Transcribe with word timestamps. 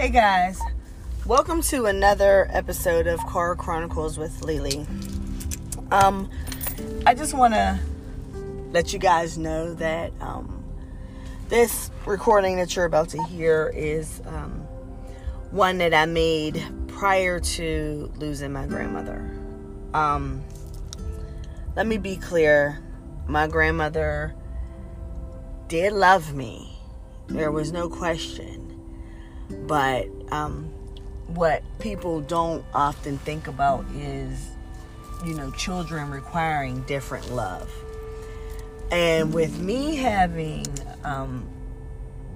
Hey 0.00 0.08
guys, 0.08 0.58
welcome 1.26 1.60
to 1.64 1.84
another 1.84 2.48
episode 2.52 3.06
of 3.06 3.20
Car 3.26 3.54
Chronicles 3.54 4.16
with 4.16 4.40
LiLi. 4.40 4.86
Um, 5.92 6.30
I 7.04 7.12
just 7.12 7.34
want 7.34 7.52
to 7.52 7.78
let 8.70 8.94
you 8.94 8.98
guys 8.98 9.36
know 9.36 9.74
that 9.74 10.14
um, 10.22 10.64
this 11.50 11.90
recording 12.06 12.56
that 12.56 12.74
you're 12.74 12.86
about 12.86 13.10
to 13.10 13.22
hear 13.24 13.70
is 13.76 14.22
um, 14.24 14.66
one 15.50 15.76
that 15.76 15.92
I 15.92 16.06
made 16.06 16.64
prior 16.88 17.38
to 17.38 18.10
losing 18.16 18.54
my 18.54 18.64
grandmother. 18.64 19.38
Um, 19.92 20.42
let 21.76 21.86
me 21.86 21.98
be 21.98 22.16
clear 22.16 22.82
my 23.28 23.48
grandmother 23.48 24.34
did 25.68 25.92
love 25.92 26.32
me, 26.32 26.78
there 27.28 27.52
was 27.52 27.70
no 27.70 27.90
question. 27.90 28.69
But 29.66 30.08
um, 30.30 30.64
what 31.26 31.62
people 31.78 32.20
don't 32.20 32.64
often 32.74 33.18
think 33.18 33.46
about 33.46 33.84
is, 33.94 34.50
you 35.24 35.34
know, 35.34 35.50
children 35.52 36.10
requiring 36.10 36.82
different 36.82 37.30
love. 37.32 37.70
And 38.90 39.32
with 39.32 39.60
me 39.60 39.96
having 39.96 40.66
um, 41.04 41.48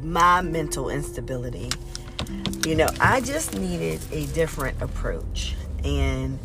my 0.03 0.43
mental 0.43 0.91
instability, 0.91 1.71
you 2.67 2.77
know, 2.77 2.89
I 3.01 3.21
just 3.21 3.59
needed 3.59 4.01
a 4.13 4.27
different 4.27 4.81
approach. 4.81 5.57
And 5.83 6.39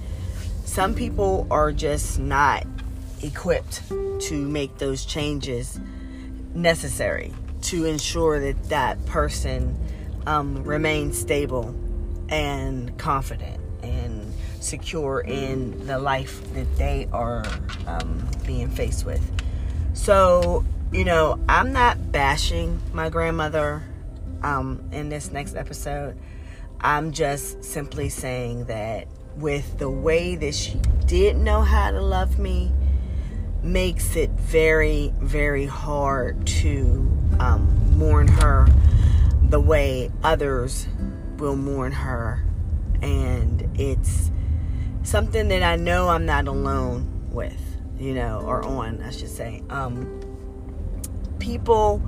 some 0.66 0.95
people 0.95 1.48
are 1.52 1.72
just 1.72 2.20
not 2.20 2.66
equipped 3.22 3.88
to 3.90 4.34
make 4.34 4.78
those 4.78 5.06
changes 5.06 5.80
necessary 6.54 7.34
to 7.62 7.86
ensure 7.86 8.40
that 8.40 8.70
that 8.70 9.06
person 9.06 9.78
um, 10.25 10.64
remain 10.64 11.14
stable 11.14 11.75
and 12.30 12.98
confident 12.98 13.59
and 13.84 14.34
secure 14.59 15.22
in 15.22 15.88
the 15.88 15.98
life 15.98 16.42
that 16.53 16.78
they 16.78 17.08
are 17.11 17.45
um, 17.88 18.28
being 18.45 18.70
faced 18.70 19.06
with. 19.06 19.22
So, 19.94 20.66
you 20.92 21.06
know, 21.06 21.39
I'm 21.48 21.73
not 21.73 22.11
bashing 22.11 22.81
my 22.94 23.09
grandmother 23.09 23.84
um, 24.44 24.88
in 24.92 25.09
this 25.09 25.31
next 25.31 25.56
episode. 25.56 26.17
I'm 26.81 27.11
just 27.11 27.64
simply 27.64 28.09
saying 28.09 28.66
that 28.66 29.08
with 29.36 29.78
the 29.80 29.89
way 29.89 30.36
that 30.36 30.56
she 30.56 30.80
did 31.06 31.38
know 31.38 31.61
how 31.61 31.92
to 31.92 32.02
love 32.02 32.39
me, 32.39 32.72
makes 33.64 34.16
it 34.16 34.30
very, 34.31 35.14
very 35.20 35.66
hard 35.66 36.45
to 36.48 37.11
um, 37.39 37.98
mourn 37.98 38.28
her 38.28 38.67
the 39.50 39.59
way 39.59 40.11
others 40.23 40.88
will 41.38 41.55
mourn 41.55 41.92
her. 41.92 42.44
And 43.02 43.67
it's 43.80 44.31
something 45.03 45.47
that 45.47 45.64
I 45.64 45.75
know 45.75 46.09
I'm 46.09 46.25
not 46.25 46.47
alone 46.47 47.30
with, 47.31 47.59
you 47.97 48.14
know, 48.14 48.42
or 48.45 48.64
on, 48.64 49.02
I 49.02 49.11
should 49.11 49.30
say. 49.30 49.64
Um, 49.70 50.22
people 51.39 52.02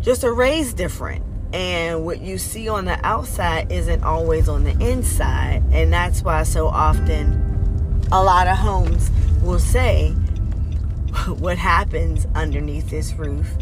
just 0.00 0.24
are 0.24 0.34
raised 0.34 0.76
different. 0.76 1.24
And 1.52 2.04
what 2.04 2.20
you 2.20 2.38
see 2.38 2.68
on 2.68 2.84
the 2.84 3.04
outside 3.04 3.72
isn't 3.72 4.02
always 4.04 4.48
on 4.48 4.64
the 4.64 4.70
inside. 4.80 5.62
And 5.72 5.92
that's 5.92 6.22
why 6.22 6.44
so 6.44 6.68
often 6.68 8.00
a 8.12 8.22
lot 8.22 8.46
of 8.48 8.56
homes 8.56 9.10
will 9.42 9.58
say, 9.58 10.10
what 11.38 11.58
happens 11.58 12.26
underneath 12.34 12.88
this 12.90 13.12
roof 13.14 13.52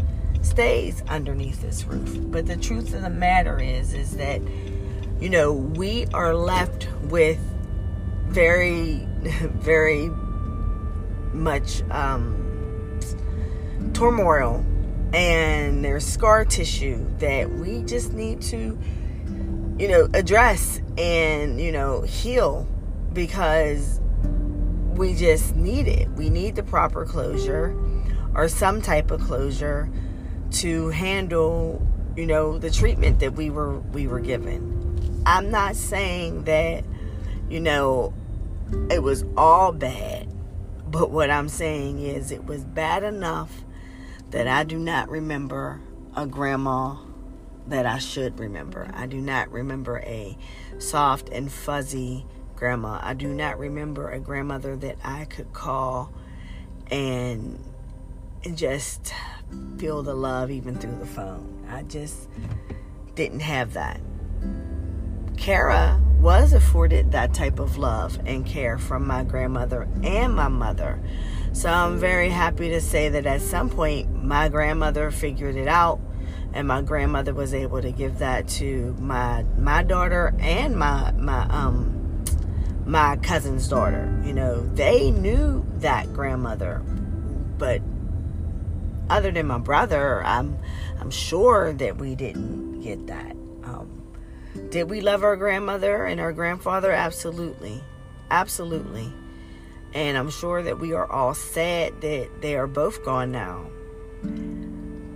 stays 0.49 1.03
underneath 1.07 1.61
this 1.61 1.85
roof. 1.85 2.17
But 2.31 2.47
the 2.47 2.57
truth 2.57 2.93
of 2.93 3.01
the 3.01 3.09
matter 3.09 3.59
is, 3.59 3.93
is 3.93 4.17
that, 4.17 4.41
you 5.19 5.29
know, 5.29 5.53
we 5.53 6.05
are 6.07 6.33
left 6.33 6.87
with 7.03 7.39
very, 8.27 9.07
very 9.21 10.09
much 11.33 11.83
um, 11.91 12.99
turmoil 13.93 14.65
and 15.13 15.83
there's 15.83 16.05
scar 16.05 16.45
tissue 16.45 17.05
that 17.17 17.49
we 17.49 17.81
just 17.83 18.13
need 18.13 18.41
to, 18.41 18.77
you 19.77 19.87
know, 19.87 20.07
address 20.13 20.81
and, 20.97 21.59
you 21.59 21.71
know, 21.71 22.01
heal 22.01 22.67
because 23.13 23.99
we 24.89 25.15
just 25.15 25.55
need 25.55 25.87
it. 25.87 26.09
We 26.11 26.29
need 26.29 26.55
the 26.55 26.63
proper 26.63 27.05
closure 27.05 27.75
or 28.35 28.47
some 28.47 28.81
type 28.81 29.09
of 29.09 29.21
closure 29.21 29.89
to 30.51 30.89
handle, 30.89 31.85
you 32.15 32.25
know, 32.25 32.57
the 32.57 32.71
treatment 32.71 33.19
that 33.19 33.33
we 33.33 33.49
were 33.49 33.79
we 33.79 34.07
were 34.07 34.19
given. 34.19 35.23
I'm 35.25 35.51
not 35.51 35.75
saying 35.75 36.45
that, 36.45 36.83
you 37.49 37.59
know, 37.59 38.13
it 38.89 39.03
was 39.03 39.23
all 39.37 39.71
bad, 39.71 40.27
but 40.87 41.11
what 41.11 41.29
I'm 41.29 41.49
saying 41.49 42.01
is 42.01 42.31
it 42.31 42.45
was 42.45 42.63
bad 42.63 43.03
enough 43.03 43.63
that 44.31 44.47
I 44.47 44.63
do 44.63 44.77
not 44.77 45.09
remember 45.09 45.81
a 46.15 46.25
grandma 46.25 46.95
that 47.67 47.85
I 47.85 47.99
should 47.99 48.39
remember. 48.39 48.89
I 48.93 49.05
do 49.05 49.21
not 49.21 49.51
remember 49.51 49.99
a 49.99 50.37
soft 50.79 51.29
and 51.29 51.51
fuzzy 51.51 52.25
grandma. 52.55 52.99
I 53.01 53.13
do 53.13 53.27
not 53.27 53.57
remember 53.57 54.09
a 54.09 54.19
grandmother 54.19 54.75
that 54.77 54.97
I 55.03 55.25
could 55.25 55.53
call 55.53 56.11
and 56.91 57.63
just 58.55 59.13
feel 59.77 60.03
the 60.03 60.13
love 60.13 60.51
even 60.51 60.75
through 60.75 60.97
the 60.97 61.05
phone. 61.05 61.65
I 61.69 61.83
just 61.83 62.29
didn't 63.15 63.41
have 63.41 63.73
that. 63.73 63.99
Kara 65.37 66.01
was 66.19 66.53
afforded 66.53 67.11
that 67.11 67.33
type 67.33 67.59
of 67.59 67.77
love 67.77 68.19
and 68.25 68.45
care 68.45 68.77
from 68.77 69.07
my 69.07 69.23
grandmother 69.23 69.87
and 70.03 70.35
my 70.35 70.49
mother. 70.49 70.99
So 71.53 71.69
I'm 71.69 71.97
very 71.97 72.29
happy 72.29 72.69
to 72.69 72.81
say 72.81 73.09
that 73.09 73.25
at 73.25 73.41
some 73.41 73.69
point 73.69 74.23
my 74.23 74.49
grandmother 74.49 75.11
figured 75.11 75.55
it 75.55 75.67
out 75.67 75.99
and 76.53 76.67
my 76.67 76.81
grandmother 76.81 77.33
was 77.33 77.53
able 77.53 77.81
to 77.81 77.91
give 77.91 78.19
that 78.19 78.47
to 78.47 78.95
my 78.99 79.43
my 79.57 79.83
daughter 79.83 80.33
and 80.39 80.75
my 80.75 81.11
my 81.11 81.43
um 81.49 81.95
my 82.85 83.17
cousin's 83.17 83.67
daughter. 83.67 84.21
You 84.25 84.33
know, 84.33 84.61
they 84.75 85.11
knew 85.11 85.65
that 85.77 86.11
grandmother, 86.11 86.79
but 87.57 87.81
other 89.09 89.31
than 89.31 89.47
my 89.47 89.57
brother, 89.57 90.23
I'm 90.23 90.57
I'm 90.99 91.11
sure 91.11 91.73
that 91.73 91.97
we 91.97 92.15
didn't 92.15 92.81
get 92.81 93.07
that. 93.07 93.35
Um, 93.63 94.03
did 94.69 94.89
we 94.89 95.01
love 95.01 95.23
our 95.23 95.35
grandmother 95.35 96.05
and 96.05 96.19
our 96.19 96.33
grandfather? 96.33 96.91
Absolutely, 96.91 97.83
absolutely. 98.29 99.11
And 99.93 100.17
I'm 100.17 100.29
sure 100.29 100.61
that 100.61 100.79
we 100.79 100.93
are 100.93 101.11
all 101.11 101.33
sad 101.33 102.01
that 102.01 102.41
they 102.41 102.55
are 102.55 102.67
both 102.67 103.03
gone 103.03 103.31
now. 103.31 103.65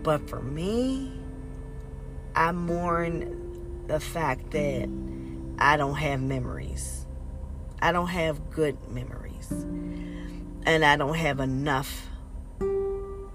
But 0.03 0.27
for 0.27 0.41
me, 0.41 1.11
I 2.35 2.51
mourn 2.51 3.85
the 3.87 3.99
fact 3.99 4.51
that 4.51 4.89
I 5.59 5.77
don't 5.77 5.95
have 5.95 6.21
memories. 6.21 7.05
I 7.81 7.91
don't 7.91 8.07
have 8.07 8.49
good 8.49 8.77
memories. 8.89 9.51
And 9.51 10.83
I 10.83 10.95
don't 10.95 11.15
have 11.15 11.39
enough 11.39 12.07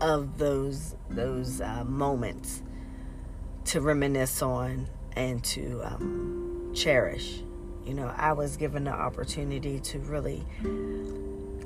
of 0.00 0.38
those 0.38 0.94
those 1.10 1.60
uh, 1.60 1.84
moments 1.84 2.62
to 3.66 3.80
reminisce 3.80 4.42
on 4.42 4.88
and 5.16 5.42
to 5.44 5.82
um, 5.84 6.72
cherish. 6.74 7.42
You 7.84 7.94
know, 7.94 8.12
I 8.16 8.32
was 8.32 8.56
given 8.56 8.84
the 8.84 8.92
opportunity 8.92 9.80
to 9.80 9.98
really 10.00 10.44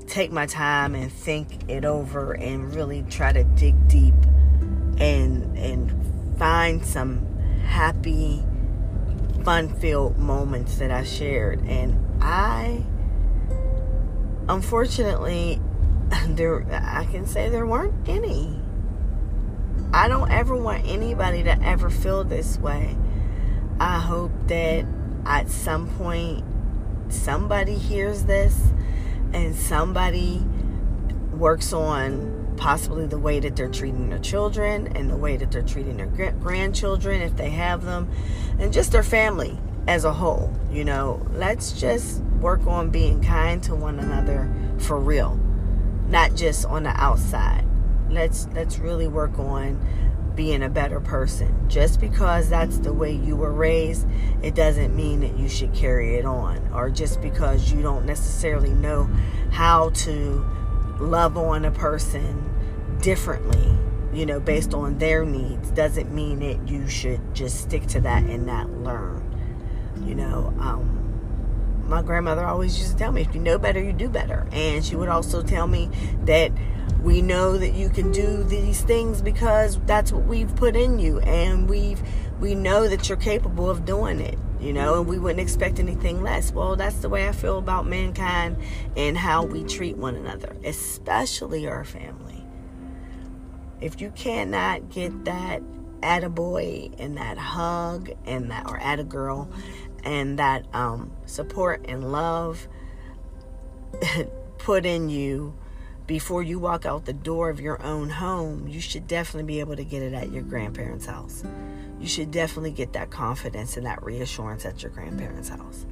take 0.07 0.33
my 0.33 0.47
time 0.47 0.95
and 0.95 1.13
think 1.13 1.71
it 1.71 1.85
over 1.85 2.33
and 2.33 2.75
really 2.75 3.03
try 3.09 3.33
to 3.33 3.45
dig 3.45 3.89
deep 3.89 4.15
and 4.99 5.57
and 5.57 6.39
find 6.39 6.85
some 6.85 7.27
happy 7.65 8.45
fun-filled 9.45 10.19
moments 10.19 10.79
that 10.79 10.91
I 10.91 11.03
shared 11.05 11.65
and 11.67 11.99
I 12.23 12.85
unfortunately 14.49 15.61
there 16.29 16.67
I 16.71 17.05
can 17.07 17.27
say 17.27 17.49
there 17.49 17.67
weren't 17.67 18.09
any. 18.09 18.59
I 19.93 20.09
don't 20.09 20.31
ever 20.31 20.57
want 20.57 20.87
anybody 20.87 21.43
to 21.43 21.63
ever 21.63 21.91
feel 21.91 22.25
this 22.25 22.59
way. 22.59 22.97
I 23.79 23.99
hope 23.99 24.33
that 24.47 24.87
at 25.27 25.51
some 25.51 25.89
point 25.97 26.45
somebody 27.09 27.75
hears 27.75 28.25
this 28.25 28.59
and 29.33 29.55
somebody 29.55 30.43
works 31.33 31.73
on 31.73 32.55
possibly 32.57 33.07
the 33.07 33.19
way 33.19 33.41
that 33.41 33.57
they're 33.57 33.69
treating 33.69 34.11
their 34.11 34.19
children 34.19 34.87
and 34.89 35.11
the 35.11 35.17
way 35.17 35.37
that 35.37 35.51
they're 35.51 35.63
treating 35.63 35.97
their 35.97 36.33
grandchildren 36.33 37.21
if 37.23 37.37
they 37.37 37.51
have 37.51 37.85
them 37.85 38.09
and 38.59 38.73
just 38.73 38.93
their 38.93 39.03
family 39.03 39.59
as 39.89 40.05
a 40.05 40.13
whole 40.13 40.53
you 40.71 40.85
know 40.85 41.27
let's 41.33 41.73
just 41.73 42.21
work 42.41 42.65
on 42.67 42.91
being 42.91 43.21
kind 43.23 43.63
to 43.63 43.75
one 43.75 43.99
another 43.99 44.49
for 44.79 44.99
real 44.99 45.41
not 46.13 46.35
just 46.35 46.67
on 46.67 46.83
the 46.83 46.91
outside. 46.91 47.65
Let's 48.11 48.47
let's 48.55 48.79
really 48.79 49.09
work 49.09 49.39
on 49.39 49.81
being 50.37 50.63
a 50.63 50.69
better 50.69 51.01
person. 51.01 51.69
Just 51.69 52.01
because 52.01 52.51
that's 52.51 52.79
the 52.79 52.93
way 52.93 53.13
you 53.13 53.35
were 53.35 53.53
raised, 53.53 54.07
it 54.43 54.55
doesn't 54.55 54.95
mean 54.95 55.21
that 55.21 55.39
you 55.39 55.49
should 55.49 55.75
carry 55.75 56.17
it 56.17 56.27
on. 56.27 56.71
Or 56.75 56.91
just 56.91 57.21
because 57.23 57.73
you 57.73 57.83
don't 57.83 58.05
necessarily 58.05 58.73
know 58.75 59.09
how 59.51 59.91
to 59.91 60.47
love 61.01 61.37
on 61.37 61.65
a 61.65 61.71
person 61.71 62.51
differently, 63.01 63.75
you 64.13 64.27
know, 64.27 64.39
based 64.39 64.75
on 64.75 64.99
their 64.99 65.25
needs, 65.25 65.71
doesn't 65.71 66.13
mean 66.13 66.41
that 66.41 66.69
you 66.69 66.87
should 66.89 67.35
just 67.35 67.61
stick 67.63 67.87
to 67.87 68.01
that 68.03 68.23
and 68.25 68.45
not 68.45 68.71
learn. 68.71 69.29
You 70.05 70.15
know, 70.15 70.55
um, 70.61 71.02
my 71.93 72.01
grandmother 72.01 72.47
always 72.47 72.79
used 72.79 72.93
to 72.93 72.97
tell 72.97 73.13
me, 73.13 73.21
if 73.21 73.35
you 73.35 73.41
know 73.41 73.59
better, 73.59 73.79
you 73.83 73.93
do 73.93 74.09
better. 74.09 74.49
And 74.51 74.83
she 74.83 74.97
would 74.97 75.11
also 75.11 75.43
tell 75.43 75.67
me 75.67 75.91
that 76.25 76.51
we 77.03 77.21
know 77.21 77.59
that 77.59 77.75
you 77.75 77.91
can 77.91 78.11
do 78.13 78.43
these 78.45 78.81
things 78.81 79.21
because 79.21 79.79
that's 79.85 80.11
what 80.11 80.25
we've 80.25 80.57
put 80.57 80.75
in 80.75 80.99
you 80.99 81.19
and 81.21 81.69
we've 81.69 82.01
we 82.41 82.55
know 82.55 82.89
that 82.89 83.09
you're 83.09 83.19
capable 83.19 83.69
of 83.69 83.85
doing 83.85 84.21
it 84.21 84.39
you 84.61 84.73
know 84.73 85.01
and 85.01 85.09
we 85.09 85.19
wouldn't 85.19 85.41
expect 85.41 85.81
anything 85.81 86.23
less 86.23 86.53
well 86.53 86.77
that's 86.77 86.99
the 86.99 87.09
way 87.09 87.27
i 87.27 87.33
feel 87.33 87.59
about 87.59 87.87
mankind 87.87 88.57
and 88.97 89.19
how 89.19 89.45
we 89.45 89.65
treat 89.65 89.97
one 89.97 90.15
another 90.15 90.55
especially 90.65 91.67
our 91.67 91.83
family 91.83 92.45
if 93.81 94.01
you 94.01 94.11
cannot 94.11 94.89
get 94.91 95.25
that 95.25 95.61
at 96.03 96.25
a 96.25 96.29
boy 96.29 96.91
and 96.99 97.17
that 97.17 97.39
hug 97.39 98.11
and 98.27 98.51
that 98.51 98.69
or 98.69 98.79
attagirl 98.79 99.49
and 100.03 100.39
that 100.39 100.67
um, 100.75 101.13
support 101.27 101.85
and 101.89 102.13
love 102.13 102.69
put 104.59 104.87
in 104.87 105.09
you 105.09 105.55
before 106.07 106.43
you 106.43 106.59
walk 106.59 106.85
out 106.85 107.05
the 107.05 107.13
door 107.13 107.49
of 107.49 107.61
your 107.61 107.83
own 107.83 108.11
home, 108.11 108.67
you 108.69 108.81
should 108.81 109.07
definitely 109.07 109.45
be 109.45 109.61
able 109.61 109.77
to 109.77 109.85
get 109.85 110.03
it 110.03 110.13
at 110.13 110.31
your 110.33 110.43
grandparents' 110.43 111.07
house. 111.07 111.45
You 112.01 112.07
should 112.09 112.31
definitely 112.31 112.73
get 112.73 112.93
that 112.95 113.11
confidence 113.11 113.77
and 113.77 113.87
that 113.87 114.03
reassurance 114.03 114.67
at 114.67 114.83
your 114.83 114.91
grandparents' 114.91 115.49
house. 115.49 115.87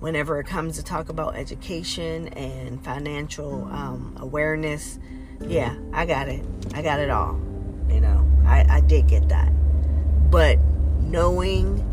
Whenever 0.00 0.40
it 0.40 0.46
comes 0.46 0.76
to 0.76 0.82
talk 0.82 1.08
about 1.08 1.36
education 1.36 2.28
and 2.28 2.82
financial 2.84 3.64
um, 3.70 4.16
awareness, 4.18 4.98
yeah, 5.40 5.76
I 5.92 6.06
got 6.06 6.28
it. 6.28 6.44
I 6.74 6.82
got 6.82 7.00
it 7.00 7.10
all. 7.10 7.38
You 7.88 8.00
know, 8.00 8.26
I, 8.44 8.66
I 8.68 8.80
did 8.80 9.06
get 9.06 9.28
that. 9.28 9.50
But 10.30 10.58
knowing 11.00 11.86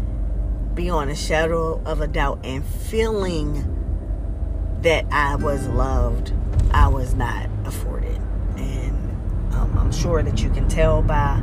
beyond 0.77 1.09
a 1.09 1.15
shadow 1.15 1.81
of 1.85 2.00
a 2.00 2.07
doubt 2.07 2.39
and 2.44 2.63
feeling 2.63 3.74
that 4.83 5.06
I 5.12 5.35
was 5.35 5.68
loved 5.68 6.31
I 6.71 6.88
was 6.88 7.15
not 7.15 7.50
afforded. 7.65 8.21
And 8.57 9.53
um, 9.53 9.75
I'm 9.77 9.91
sure 9.91 10.21
that 10.21 10.44
you 10.44 10.50
can 10.51 10.68
tell 10.69 11.01
by 11.01 11.38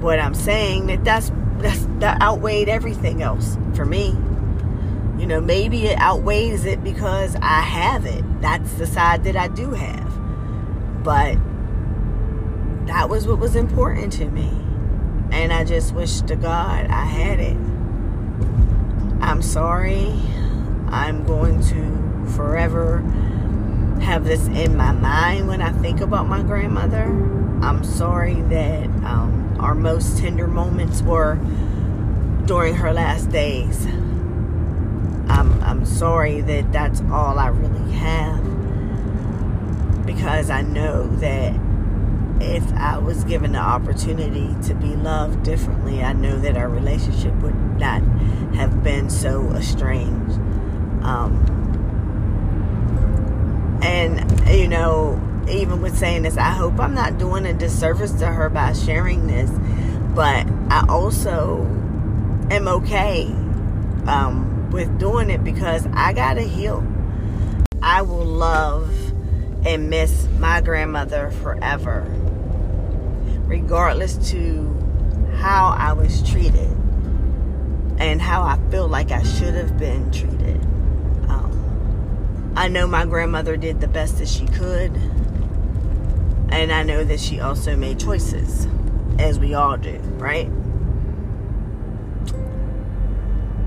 what 0.00 0.18
I'm 0.18 0.34
saying 0.34 0.86
that 0.88 1.04
that's, 1.04 1.30
that's 1.58 1.86
that 2.00 2.20
outweighed 2.20 2.68
everything 2.68 3.22
else 3.22 3.56
for 3.74 3.84
me. 3.84 4.08
You 5.18 5.26
know, 5.26 5.40
maybe 5.40 5.86
it 5.86 5.98
outweighs 5.98 6.64
it 6.64 6.82
because 6.82 7.36
I 7.36 7.60
have 7.60 8.04
it. 8.06 8.24
That's 8.40 8.72
the 8.74 8.86
side 8.86 9.22
that 9.24 9.36
I 9.36 9.46
do 9.46 9.70
have. 9.70 11.04
But 11.04 11.36
that 12.86 13.08
was 13.08 13.28
what 13.28 13.38
was 13.38 13.54
important 13.54 14.12
to 14.14 14.24
me. 14.26 14.50
And 15.30 15.52
I 15.52 15.62
just 15.62 15.94
wish 15.94 16.22
to 16.22 16.34
God 16.34 16.86
I 16.86 17.04
had 17.04 17.38
it. 17.38 17.56
I'm 19.22 19.40
sorry. 19.40 20.12
I'm 20.88 21.24
going 21.24 21.62
to 21.68 22.26
forever 22.34 22.98
have 24.02 24.24
this 24.24 24.46
in 24.48 24.76
my 24.76 24.90
mind 24.92 25.46
when 25.46 25.62
I 25.62 25.70
think 25.70 26.00
about 26.00 26.26
my 26.26 26.42
grandmother. 26.42 27.04
I'm 27.62 27.84
sorry 27.84 28.34
that 28.34 28.84
um, 29.04 29.56
our 29.60 29.76
most 29.76 30.18
tender 30.18 30.48
moments 30.48 31.02
were 31.02 31.36
during 32.46 32.74
her 32.74 32.92
last 32.92 33.30
days. 33.30 33.86
I'm, 35.28 35.62
I'm 35.62 35.86
sorry 35.86 36.40
that 36.40 36.72
that's 36.72 37.00
all 37.02 37.38
I 37.38 37.46
really 37.46 37.92
have 37.92 38.44
because 40.04 40.50
I 40.50 40.62
know 40.62 41.06
that 41.18 41.54
if 42.42 42.72
I 42.74 42.98
was 42.98 43.24
given 43.24 43.52
the 43.52 43.58
opportunity 43.58 44.54
to 44.68 44.74
be 44.74 44.94
loved 44.96 45.42
differently, 45.42 46.02
I 46.02 46.12
know 46.12 46.38
that 46.40 46.56
our 46.56 46.68
relationship 46.68 47.34
would 47.36 47.54
not 47.78 48.02
have 48.54 48.82
been 48.82 49.08
so 49.08 49.50
estranged. 49.52 50.38
Um, 51.02 51.48
and, 53.82 54.48
you 54.48 54.68
know, 54.68 55.20
even 55.48 55.82
with 55.82 55.96
saying 55.96 56.22
this, 56.22 56.36
I 56.36 56.50
hope 56.50 56.78
I'm 56.78 56.94
not 56.94 57.18
doing 57.18 57.46
a 57.46 57.54
disservice 57.54 58.12
to 58.12 58.26
her 58.26 58.48
by 58.48 58.72
sharing 58.72 59.26
this. 59.26 59.50
But 60.14 60.46
I 60.70 60.84
also 60.88 61.62
am 62.50 62.68
okay 62.68 63.24
um, 64.06 64.70
with 64.70 64.98
doing 64.98 65.30
it 65.30 65.42
because 65.42 65.86
I 65.94 66.12
got 66.12 66.34
to 66.34 66.42
heal. 66.42 66.86
I 67.80 68.02
will 68.02 68.24
love 68.24 68.92
and 69.64 69.90
miss 69.90 70.28
my 70.38 70.60
grandmother 70.60 71.30
forever, 71.42 72.06
regardless 73.52 74.16
to 74.30 74.66
how 75.36 75.76
I 75.76 75.92
was 75.92 76.22
treated 76.22 76.70
and 77.98 78.18
how 78.18 78.40
I 78.40 78.58
feel 78.70 78.88
like 78.88 79.10
I 79.10 79.22
should 79.22 79.52
have 79.54 79.78
been 79.78 80.10
treated. 80.10 80.58
I 82.54 82.68
know 82.68 82.86
my 82.86 83.04
grandmother 83.04 83.58
did 83.58 83.80
the 83.80 83.88
best 83.88 84.18
that 84.18 84.28
she 84.28 84.46
could. 84.46 84.94
And 86.50 86.72
I 86.72 86.82
know 86.82 87.04
that 87.04 87.20
she 87.20 87.40
also 87.40 87.76
made 87.76 87.98
choices, 87.98 88.66
as 89.18 89.38
we 89.38 89.52
all 89.52 89.76
do, 89.76 89.98
right? 90.16 90.46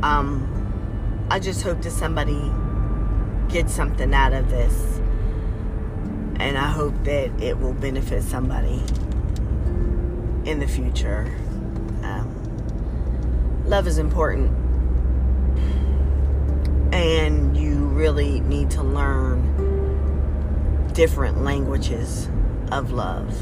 Um, 0.01 1.27
I 1.29 1.39
just 1.39 1.61
hope 1.61 1.81
that 1.83 1.91
somebody 1.91 2.51
gets 3.53 3.73
something 3.73 4.13
out 4.13 4.33
of 4.33 4.49
this. 4.49 4.99
And 6.37 6.57
I 6.57 6.71
hope 6.71 6.95
that 7.03 7.39
it 7.39 7.59
will 7.59 7.73
benefit 7.73 8.23
somebody 8.23 8.83
in 10.45 10.59
the 10.59 10.67
future. 10.67 11.25
Um, 12.03 13.63
love 13.65 13.87
is 13.87 13.97
important. 13.97 14.51
And 16.93 17.57
you 17.57 17.85
really 17.87 18.39
need 18.41 18.69
to 18.71 18.83
learn 18.83 19.53
different 20.93 21.43
languages 21.43 22.29
of 22.71 22.91
love. 22.91 23.35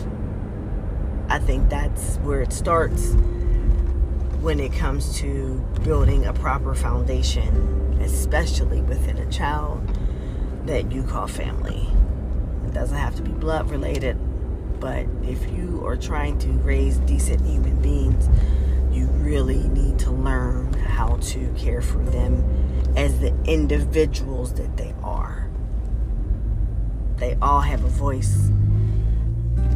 I 1.29 1.39
think 1.39 1.69
that's 1.69 2.17
where 2.17 2.41
it 2.41 2.51
starts 2.51 3.13
when 4.41 4.59
it 4.59 4.73
comes 4.73 5.17
to 5.19 5.59
building 5.83 6.25
a 6.25 6.33
proper 6.33 6.73
foundation, 6.75 7.97
especially 8.01 8.81
within 8.81 9.17
a 9.17 9.29
child 9.31 9.81
that 10.65 10.91
you 10.91 11.03
call 11.03 11.27
family. 11.27 11.87
It 12.65 12.73
doesn't 12.73 12.97
have 12.97 13.15
to 13.15 13.21
be 13.21 13.31
blood 13.31 13.69
related, 13.69 14.17
but 14.83 15.05
if 15.23 15.49
you 15.53 15.81
are 15.85 15.95
trying 15.95 16.37
to 16.37 16.49
raise 16.59 16.97
decent 16.97 17.39
human 17.45 17.81
beings, 17.81 18.27
you 18.91 19.05
really 19.05 19.69
need 19.69 19.97
to 19.97 20.11
learn 20.11 20.73
how 20.73 21.15
to 21.21 21.47
care 21.57 21.81
for 21.81 21.99
them 21.99 22.43
as 22.97 23.17
the 23.21 23.33
individuals 23.45 24.53
that 24.55 24.75
they 24.75 24.93
are. 25.01 25.49
They 27.15 27.37
all 27.41 27.61
have 27.61 27.85
a 27.85 27.87
voice. 27.87 28.51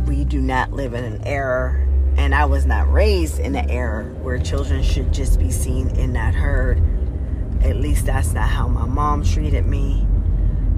We 0.05 0.25
do 0.25 0.41
not 0.41 0.73
live 0.73 0.93
in 0.93 1.05
an 1.05 1.23
era, 1.23 1.87
and 2.17 2.35
I 2.35 2.43
was 2.43 2.65
not 2.65 2.91
raised 2.91 3.39
in 3.39 3.55
an 3.55 3.69
era 3.69 4.03
where 4.15 4.37
children 4.37 4.83
should 4.83 5.13
just 5.13 5.39
be 5.39 5.51
seen 5.51 5.87
and 5.97 6.11
not 6.11 6.33
heard. 6.33 6.81
At 7.61 7.77
least 7.77 8.07
that's 8.07 8.33
not 8.33 8.49
how 8.49 8.67
my 8.67 8.85
mom 8.85 9.23
treated 9.23 9.65
me, 9.65 10.05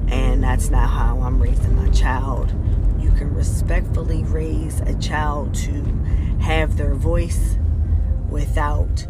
and 0.08 0.44
that's 0.44 0.70
not 0.70 0.88
how 0.88 1.20
I'm 1.20 1.42
raising 1.42 1.76
my 1.76 1.90
child. 1.90 2.54
You 3.00 3.12
can 3.12 3.34
respectfully 3.34 4.24
raise 4.24 4.82
a 4.82 4.94
child 5.00 5.56
to 5.56 5.84
have 6.42 6.78
their 6.78 6.96
voice 6.96 7.58
without 8.30 9.08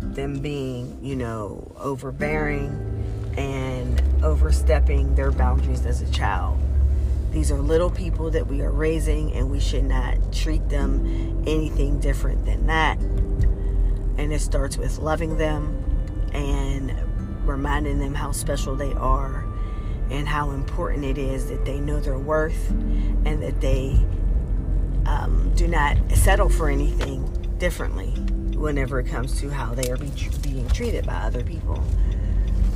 them 0.00 0.40
being, 0.40 0.98
you 1.02 1.16
know, 1.16 1.72
overbearing 1.78 2.94
and 3.36 4.02
overstepping 4.22 5.14
their 5.14 5.30
boundaries 5.30 5.84
as 5.84 6.02
a 6.02 6.10
child. 6.10 6.58
These 7.30 7.50
are 7.52 7.58
little 7.58 7.90
people 7.90 8.30
that 8.30 8.46
we 8.46 8.62
are 8.62 8.70
raising, 8.70 9.32
and 9.34 9.50
we 9.50 9.60
should 9.60 9.84
not 9.84 10.32
treat 10.32 10.68
them 10.68 11.44
anything 11.46 12.00
different 12.00 12.46
than 12.46 12.66
that. 12.66 12.98
And 12.98 14.32
it 14.32 14.40
starts 14.40 14.78
with 14.78 14.98
loving 14.98 15.36
them 15.36 15.82
and 16.32 16.94
reminding 17.46 17.98
them 17.98 18.14
how 18.14 18.32
special 18.32 18.74
they 18.74 18.92
are 18.94 19.45
and 20.10 20.28
how 20.28 20.50
important 20.50 21.04
it 21.04 21.18
is 21.18 21.48
that 21.48 21.64
they 21.64 21.80
know 21.80 22.00
their 22.00 22.18
worth 22.18 22.70
and 22.70 23.42
that 23.42 23.60
they 23.60 23.98
um, 25.06 25.52
do 25.54 25.66
not 25.66 25.96
settle 26.14 26.48
for 26.48 26.68
anything 26.68 27.24
differently 27.58 28.10
whenever 28.56 29.00
it 29.00 29.06
comes 29.06 29.40
to 29.40 29.50
how 29.50 29.74
they 29.74 29.90
are 29.90 29.96
be, 29.96 30.10
being 30.42 30.68
treated 30.68 31.06
by 31.06 31.14
other 31.14 31.42
people. 31.42 31.82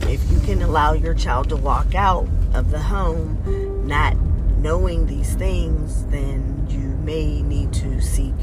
If 0.03 0.31
you 0.31 0.41
can 0.41 0.63
allow 0.63 0.93
your 0.93 1.15
child 1.15 1.49
to 1.51 1.57
walk 1.57 1.95
out 1.95 2.29
of 2.55 2.71
the 2.71 2.79
home 2.79 3.87
not 3.87 4.17
knowing 4.59 5.07
these 5.07 5.35
things, 5.35 6.05
then 6.07 6.67
you 6.69 6.81
may 7.05 7.43
need 7.43 7.73
to 7.75 8.01
seek 8.01 8.35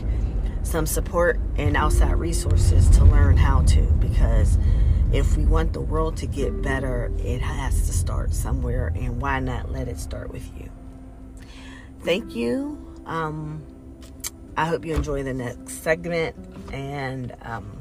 some 0.63 0.86
support 0.86 1.39
and 1.56 1.77
outside 1.77 2.15
resources 2.15 2.89
to 2.89 3.03
learn 3.06 3.38
how 3.38 3.62
to 3.63 3.82
because 4.00 4.58
if 5.11 5.37
we 5.37 5.45
want 5.45 5.73
the 5.73 5.81
world 5.81 6.17
to 6.17 6.27
get 6.27 6.61
better, 6.61 7.11
it 7.19 7.41
has 7.41 7.87
to 7.87 7.93
start 7.93 8.33
somewhere, 8.33 8.91
and 8.95 9.21
why 9.21 9.39
not 9.39 9.71
let 9.71 9.87
it 9.87 9.99
start 9.99 10.31
with 10.31 10.49
you? 10.57 10.69
Thank 12.03 12.35
you. 12.35 12.77
Um, 13.05 13.63
I 14.55 14.65
hope 14.65 14.85
you 14.85 14.95
enjoy 14.95 15.23
the 15.23 15.33
next 15.33 15.83
segment 15.83 16.35
and 16.73 17.35
um, 17.43 17.77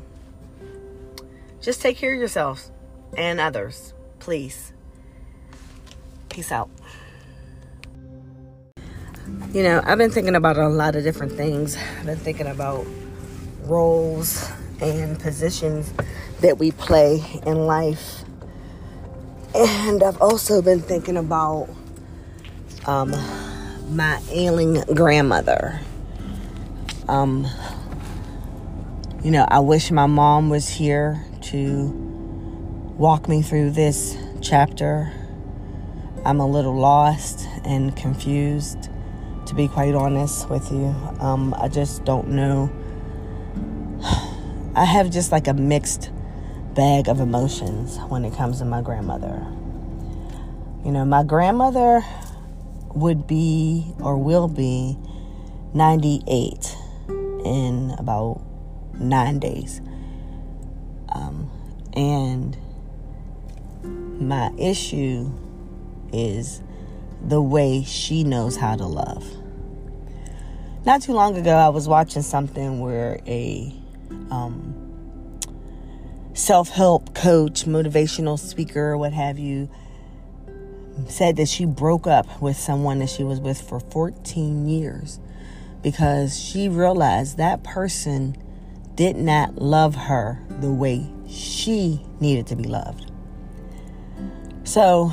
just 1.61 1.81
take 1.81 1.97
care 1.97 2.13
of 2.13 2.19
yourselves 2.19 2.71
and 3.17 3.41
others, 3.41 3.95
please. 4.19 4.73
Peace 6.29 6.53
out. 6.53 6.71
You 9.53 9.63
know, 9.63 9.83
I've 9.85 9.99
been 9.99 10.11
thinking 10.11 10.37
about 10.37 10.59
a 10.59 10.69
lot 10.69 10.95
of 10.97 11.03
different 11.03 11.33
things. 11.33 11.77
I've 11.99 12.07
been 12.07 12.19
thinking 12.19 12.47
about 12.47 12.87
roles 13.63 14.49
and 14.81 15.19
positions 15.19 15.93
that 16.47 16.59
we 16.59 16.71
play 16.71 17.21
in 17.45 17.67
life. 17.67 18.23
And 19.53 20.01
I've 20.01 20.23
also 20.23 20.63
been 20.63 20.81
thinking 20.81 21.17
about 21.17 21.69
um, 22.87 23.11
my 23.91 24.21
ailing 24.31 24.81
grandmother. 24.95 25.81
Um, 27.09 27.49
you 29.25 29.33
know, 29.33 29.45
I 29.49 29.59
wish 29.59 29.91
my 29.91 30.07
mom 30.07 30.49
was 30.49 30.69
here 30.69 31.25
to 31.47 31.89
walk 32.97 33.29
me 33.29 33.43
through 33.43 33.73
this 33.73 34.17
chapter. 34.41 35.13
I'm 36.25 36.39
a 36.39 36.47
little 36.47 36.77
lost 36.77 37.49
and 37.65 37.97
confused, 37.97 38.89
to 39.47 39.55
be 39.57 39.67
quite 39.67 39.97
honest 39.97 40.49
with 40.49 40.71
you. 40.71 40.95
Um, 41.19 41.57
I 41.59 41.67
just 41.67 42.05
don't 42.05 42.29
know. 42.29 42.71
I 44.77 44.85
have 44.85 45.11
just 45.11 45.33
like 45.33 45.49
a 45.49 45.55
mixed 45.55 46.13
bag 46.77 47.09
of 47.09 47.21
emotions 47.21 47.97
when 48.11 48.23
it 48.27 48.35
comes 48.35 48.59
to 48.59 48.65
my 48.67 48.83
grandmother. 48.83 49.47
You 50.85 50.93
know, 50.93 51.07
my 51.07 51.25
grandmother 51.25 52.05
would 52.95 53.27
be 53.27 53.95
or 53.99 54.19
will 54.19 54.47
be 54.47 54.99
98 55.73 56.77
in 57.09 57.95
about 57.99 58.43
nine 58.95 59.39
days. 59.39 59.81
Um, 61.09 61.51
and 61.95 62.57
my 64.21 64.53
issue 64.59 65.33
is 66.13 66.63
the 67.23 67.41
way 67.41 67.85
she 67.85 68.23
knows 68.23 68.57
how 68.57 68.77
to 68.77 68.87
love. 68.87 69.27
Not 70.85 71.01
too 71.01 71.15
long 71.15 71.37
ago, 71.39 71.57
I 71.57 71.71
was 71.71 71.89
watching 71.89 72.23
something 72.23 72.81
where 72.81 73.19
a 73.27 73.75
um, 74.31 74.76
self 76.37 76.69
help 76.69 77.15
coach, 77.15 77.65
motivational 77.65 78.39
speaker, 78.39 78.97
what 78.97 79.13
have 79.15 79.39
you, 79.39 79.71
said 81.09 81.37
that 81.37 81.49
she 81.49 81.65
broke 81.65 82.07
up 82.07 82.43
with 82.43 82.57
someone 82.57 82.99
that 82.99 83.09
she 83.09 83.25
was 83.25 83.41
with 83.41 83.61
for 83.61 83.81
14 83.81 84.69
years 84.69 85.19
because 85.83 86.39
she 86.39 86.69
realized 86.69 87.39
that 87.39 87.65
person 87.65 88.37
did 88.95 89.17
not 89.17 89.57
love 89.57 89.95
her 89.95 90.39
the 90.61 90.71
way 90.71 91.07
she 91.27 92.05
needed 92.21 92.47
to 92.47 92.57
be 92.57 92.65
loved. 92.65 93.11
So, 94.65 95.13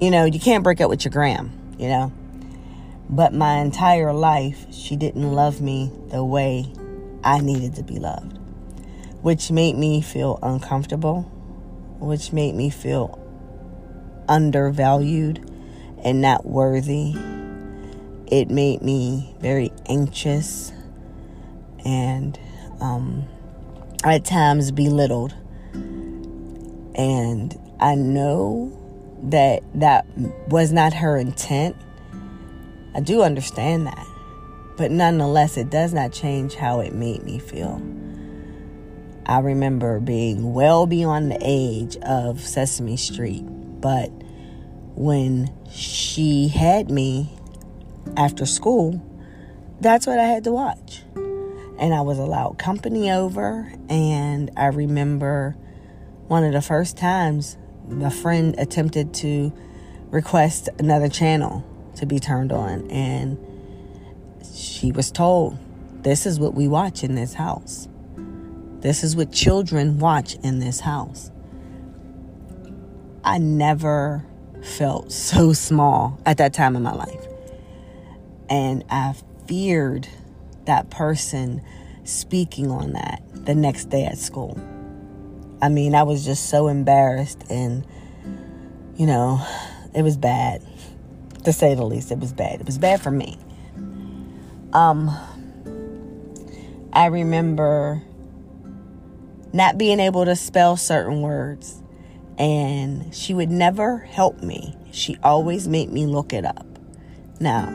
you 0.00 0.10
know, 0.10 0.24
you 0.24 0.40
can't 0.40 0.64
break 0.64 0.80
up 0.80 0.88
with 0.88 1.04
your 1.04 1.12
gram, 1.12 1.52
you 1.78 1.88
know. 1.88 2.12
But 3.08 3.34
my 3.34 3.58
entire 3.58 4.12
life, 4.12 4.66
she 4.72 4.96
didn't 4.96 5.30
love 5.30 5.60
me 5.60 5.90
the 6.08 6.24
way 6.24 6.72
I 7.22 7.40
needed 7.40 7.74
to 7.76 7.82
be 7.82 7.98
loved 7.98 8.39
which 9.22 9.50
made 9.50 9.76
me 9.76 10.00
feel 10.00 10.38
uncomfortable, 10.42 11.22
which 11.98 12.32
made 12.32 12.54
me 12.54 12.70
feel 12.70 13.18
undervalued 14.28 15.38
and 16.02 16.20
not 16.20 16.46
worthy. 16.46 17.14
It 18.26 18.48
made 18.48 18.80
me 18.80 19.34
very 19.40 19.72
anxious 19.86 20.72
and 21.84 22.38
um, 22.80 23.26
at 24.04 24.24
times 24.24 24.70
belittled. 24.70 25.34
And 26.94 27.58
I 27.80 27.94
know 27.94 28.76
that 29.24 29.62
that 29.74 30.06
was 30.48 30.72
not 30.72 30.94
her 30.94 31.16
intent. 31.16 31.76
I 32.94 33.00
do 33.00 33.22
understand 33.22 33.86
that. 33.86 34.06
But 34.76 34.90
nonetheless, 34.90 35.56
it 35.56 35.68
does 35.68 35.92
not 35.92 36.12
change 36.12 36.54
how 36.54 36.80
it 36.80 36.94
made 36.94 37.22
me 37.22 37.38
feel. 37.38 37.82
I 39.26 39.38
remember 39.40 40.00
being 40.00 40.54
well 40.54 40.86
beyond 40.86 41.30
the 41.30 41.38
age 41.40 41.96
of 41.98 42.40
Sesame 42.40 42.96
Street, 42.96 43.44
but 43.80 44.10
when 44.94 45.52
she 45.70 46.48
had 46.48 46.90
me 46.90 47.30
after 48.16 48.46
school, 48.46 49.00
that's 49.80 50.06
what 50.06 50.18
I 50.18 50.24
had 50.24 50.44
to 50.44 50.52
watch. 50.52 51.02
And 51.14 51.94
I 51.94 52.02
was 52.02 52.18
allowed 52.18 52.58
company 52.58 53.10
over, 53.10 53.72
and 53.88 54.50
I 54.56 54.66
remember 54.66 55.56
one 56.28 56.44
of 56.44 56.52
the 56.52 56.62
first 56.62 56.96
times 56.96 57.56
a 58.02 58.10
friend 58.10 58.54
attempted 58.58 59.14
to 59.14 59.52
request 60.10 60.68
another 60.78 61.08
channel 61.08 61.64
to 61.96 62.06
be 62.06 62.18
turned 62.18 62.52
on, 62.52 62.90
and 62.90 63.38
she 64.54 64.92
was 64.92 65.10
told, 65.10 65.58
This 66.02 66.26
is 66.26 66.38
what 66.38 66.54
we 66.54 66.68
watch 66.68 67.02
in 67.02 67.14
this 67.14 67.34
house. 67.34 67.88
This 68.80 69.04
is 69.04 69.14
what 69.14 69.32
children 69.32 69.98
watch 69.98 70.36
in 70.42 70.58
this 70.58 70.80
house. 70.80 71.30
I 73.22 73.38
never 73.38 74.24
felt 74.62 75.12
so 75.12 75.52
small 75.52 76.18
at 76.24 76.38
that 76.38 76.54
time 76.54 76.76
in 76.76 76.82
my 76.82 76.94
life. 76.94 77.26
And 78.48 78.84
I 78.90 79.14
feared 79.46 80.08
that 80.64 80.90
person 80.90 81.62
speaking 82.04 82.70
on 82.70 82.92
that 82.92 83.22
the 83.34 83.54
next 83.54 83.90
day 83.90 84.04
at 84.04 84.18
school. 84.18 84.58
I 85.62 85.68
mean, 85.68 85.94
I 85.94 86.02
was 86.02 86.24
just 86.24 86.48
so 86.48 86.68
embarrassed 86.68 87.44
and, 87.50 87.86
you 88.96 89.06
know, 89.06 89.44
it 89.94 90.02
was 90.02 90.16
bad. 90.16 90.62
To 91.44 91.52
say 91.52 91.74
the 91.74 91.84
least, 91.84 92.10
it 92.10 92.18
was 92.18 92.32
bad. 92.32 92.60
It 92.60 92.66
was 92.66 92.78
bad 92.78 93.00
for 93.00 93.10
me. 93.10 93.38
Um, 94.72 95.10
I 96.92 97.06
remember 97.06 98.02
not 99.52 99.78
being 99.78 100.00
able 100.00 100.24
to 100.24 100.36
spell 100.36 100.76
certain 100.76 101.22
words. 101.22 101.82
And 102.38 103.14
she 103.14 103.34
would 103.34 103.50
never 103.50 103.98
help 103.98 104.42
me. 104.42 104.76
She 104.92 105.16
always 105.22 105.68
made 105.68 105.90
me 105.90 106.06
look 106.06 106.32
it 106.32 106.44
up. 106.44 106.66
Now, 107.38 107.68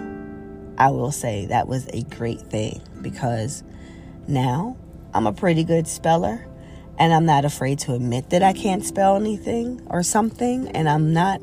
I 0.77 0.89
will 0.91 1.11
say 1.11 1.45
that 1.47 1.67
was 1.67 1.87
a 1.93 2.03
great 2.03 2.41
thing 2.41 2.81
because 3.01 3.63
now 4.27 4.77
I'm 5.13 5.27
a 5.27 5.33
pretty 5.33 5.63
good 5.63 5.87
speller 5.87 6.47
and 6.97 7.13
I'm 7.13 7.25
not 7.25 7.45
afraid 7.45 7.79
to 7.79 7.93
admit 7.93 8.29
that 8.31 8.43
I 8.43 8.53
can't 8.53 8.83
spell 8.83 9.15
anything 9.15 9.81
or 9.89 10.03
something 10.03 10.69
and 10.69 10.89
I'm 10.89 11.13
not 11.13 11.41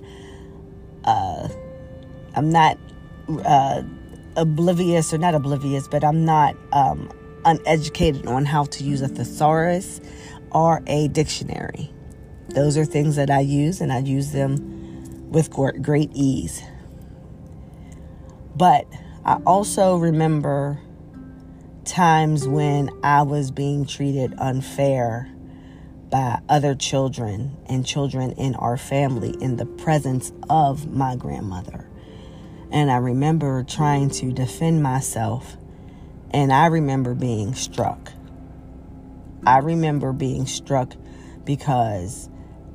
uh 1.05 1.49
I'm 2.35 2.51
not 2.51 2.79
uh 3.45 3.83
oblivious 4.37 5.13
or 5.13 5.19
not 5.19 5.35
oblivious 5.35 5.89
but 5.89 6.05
I'm 6.05 6.25
not 6.25 6.57
um 6.73 7.11
uneducated 7.45 8.27
on 8.27 8.45
how 8.45 8.65
to 8.65 8.85
use 8.85 9.01
a 9.03 9.09
thesaurus 9.09 10.01
or 10.51 10.83
a 10.87 11.09
dictionary. 11.09 11.93
Those 12.49 12.77
are 12.77 12.85
things 12.85 13.17
that 13.17 13.31
I 13.31 13.41
use, 13.41 13.81
and 13.81 13.93
I 13.93 14.01
use 14.01 14.33
them 14.33 15.31
with 15.31 15.51
great 15.51 16.11
ease. 16.13 16.63
But 18.55 18.87
I 19.25 19.41
also 19.47 19.97
remember 19.97 20.79
times 21.85 22.47
when 22.47 22.91
I 23.03 23.23
was 23.23 23.51
being 23.51 23.87
treated 23.87 24.35
unfair 24.39 25.29
by 26.11 26.41
other 26.49 26.75
children 26.75 27.57
and 27.67 27.87
children 27.87 28.33
in 28.33 28.55
our 28.57 28.77
family 28.77 29.35
in 29.41 29.57
the 29.57 29.65
presence 29.65 30.31
of 30.51 30.93
my 30.93 31.17
grandmother. 31.17 31.89
And 32.71 32.91
I 32.91 32.97
remember 32.99 33.65
trying 33.65 34.11
to 34.11 34.33
defend 34.33 34.83
myself, 34.83 35.57
and 36.33 36.53
I 36.53 36.67
remember 36.67 37.15
being 37.15 37.55
struck. 37.55 38.13
I 39.47 39.59
remember 39.59 40.13
being 40.13 40.47
struck 40.47 40.95
because 41.45 42.29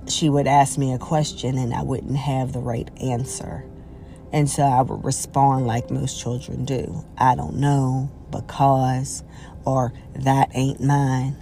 she 0.08 0.30
would 0.30 0.48
ask 0.48 0.78
me 0.78 0.94
a 0.94 0.98
question 0.98 1.58
and 1.58 1.74
I 1.74 1.84
wouldn't 1.84 2.18
have 2.18 2.54
the 2.54 2.60
right 2.60 2.90
answer. 3.02 3.66
And 4.32 4.50
so 4.50 4.64
I 4.64 4.82
would 4.82 5.04
respond 5.04 5.68
like 5.68 5.90
most 5.90 6.20
children 6.20 6.66
do 6.66 7.06
I 7.18 7.36
don't 7.36 7.56
know, 7.56 8.12
because, 8.30 9.24
or 9.66 9.94
that 10.16 10.50
ain't 10.54 10.82
mine. 10.82 11.36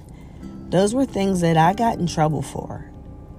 Those 0.69 0.93
were 0.93 1.05
things 1.05 1.41
that 1.41 1.57
I 1.57 1.73
got 1.73 1.97
in 1.97 2.07
trouble 2.07 2.41
for. 2.41 2.89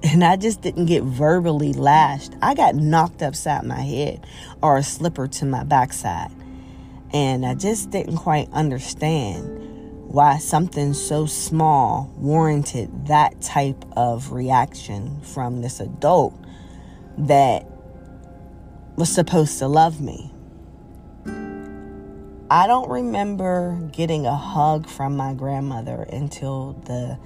And 0.02 0.22
I 0.22 0.36
just 0.36 0.60
didn't 0.60 0.86
get 0.86 1.02
verbally 1.02 1.72
lashed. 1.72 2.34
I 2.40 2.54
got 2.54 2.76
knocked 2.76 3.22
upside 3.22 3.64
my 3.64 3.80
head 3.80 4.24
or 4.62 4.76
a 4.76 4.82
slipper 4.82 5.26
to 5.26 5.46
my 5.46 5.64
backside. 5.64 6.30
And 7.16 7.46
I 7.46 7.54
just 7.54 7.88
didn't 7.88 8.18
quite 8.18 8.46
understand 8.52 10.02
why 10.06 10.36
something 10.36 10.92
so 10.92 11.24
small 11.24 12.12
warranted 12.18 13.06
that 13.06 13.40
type 13.40 13.86
of 13.96 14.32
reaction 14.32 15.22
from 15.22 15.62
this 15.62 15.80
adult 15.80 16.38
that 17.16 17.66
was 18.96 19.08
supposed 19.08 19.58
to 19.60 19.66
love 19.66 19.98
me. 19.98 20.30
I 22.50 22.66
don't 22.66 22.90
remember 22.90 23.80
getting 23.92 24.26
a 24.26 24.36
hug 24.36 24.86
from 24.86 25.16
my 25.16 25.32
grandmother 25.32 26.02
until 26.12 26.74
the 26.84 27.18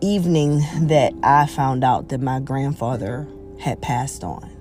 evening 0.00 0.58
that 0.88 1.12
I 1.22 1.46
found 1.46 1.84
out 1.84 2.08
that 2.08 2.20
my 2.20 2.40
grandfather 2.40 3.28
had 3.60 3.80
passed 3.80 4.24
on. 4.24 4.51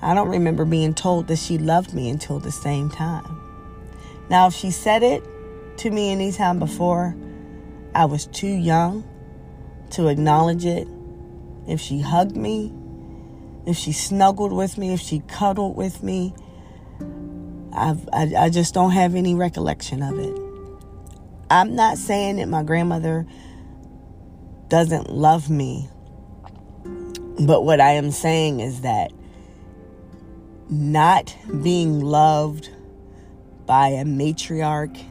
I 0.00 0.14
don't 0.14 0.28
remember 0.28 0.64
being 0.64 0.94
told 0.94 1.26
that 1.28 1.38
she 1.38 1.58
loved 1.58 1.92
me 1.92 2.08
until 2.08 2.38
the 2.38 2.52
same 2.52 2.88
time. 2.88 3.40
Now, 4.30 4.46
if 4.46 4.54
she 4.54 4.70
said 4.70 5.02
it 5.02 5.24
to 5.78 5.90
me 5.90 6.12
anytime 6.12 6.58
before, 6.58 7.16
I 7.94 8.04
was 8.04 8.26
too 8.26 8.46
young 8.46 9.08
to 9.90 10.08
acknowledge 10.08 10.64
it. 10.64 10.86
If 11.66 11.80
she 11.80 12.00
hugged 12.00 12.36
me, 12.36 12.72
if 13.66 13.76
she 13.76 13.92
snuggled 13.92 14.52
with 14.52 14.78
me, 14.78 14.92
if 14.92 15.00
she 15.00 15.20
cuddled 15.20 15.76
with 15.76 16.02
me, 16.02 16.34
I've, 17.72 18.08
I, 18.12 18.32
I 18.36 18.50
just 18.50 18.74
don't 18.74 18.92
have 18.92 19.14
any 19.14 19.34
recollection 19.34 20.02
of 20.02 20.18
it. 20.18 20.34
I'm 21.50 21.74
not 21.74 21.98
saying 21.98 22.36
that 22.36 22.48
my 22.48 22.62
grandmother 22.62 23.26
doesn't 24.68 25.10
love 25.10 25.48
me, 25.48 25.88
but 27.40 27.64
what 27.64 27.80
I 27.80 27.92
am 27.92 28.10
saying 28.10 28.60
is 28.60 28.82
that 28.82 29.12
not 30.70 31.36
being 31.62 32.00
loved 32.00 32.70
by 33.66 33.88
a 33.88 34.04
matriarch 34.04 35.02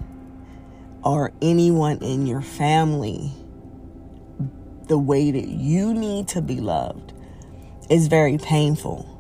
or 1.04 1.32
anyone 1.42 1.98
in 2.00 2.26
your 2.26 2.42
family 2.42 3.32
the 4.88 4.98
way 4.98 5.32
that 5.32 5.48
you 5.48 5.94
need 5.94 6.28
to 6.30 6.42
be 6.42 6.60
loved 6.60 7.14
is 7.90 8.08
very 8.08 8.38
painful. 8.38 9.14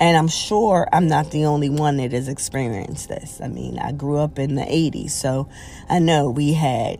And 0.00 0.16
I'm 0.16 0.28
sure 0.28 0.88
I'm 0.92 1.06
not 1.06 1.30
the 1.30 1.44
only 1.44 1.68
one 1.68 1.98
that 1.98 2.12
has 2.12 2.28
experienced 2.28 3.08
this. 3.08 3.40
I 3.42 3.48
mean, 3.48 3.78
I 3.78 3.92
grew 3.92 4.16
up 4.16 4.38
in 4.38 4.54
the 4.54 4.62
80s, 4.62 5.10
so 5.10 5.48
I 5.88 5.98
know 5.98 6.30
we 6.30 6.54
had 6.54 6.98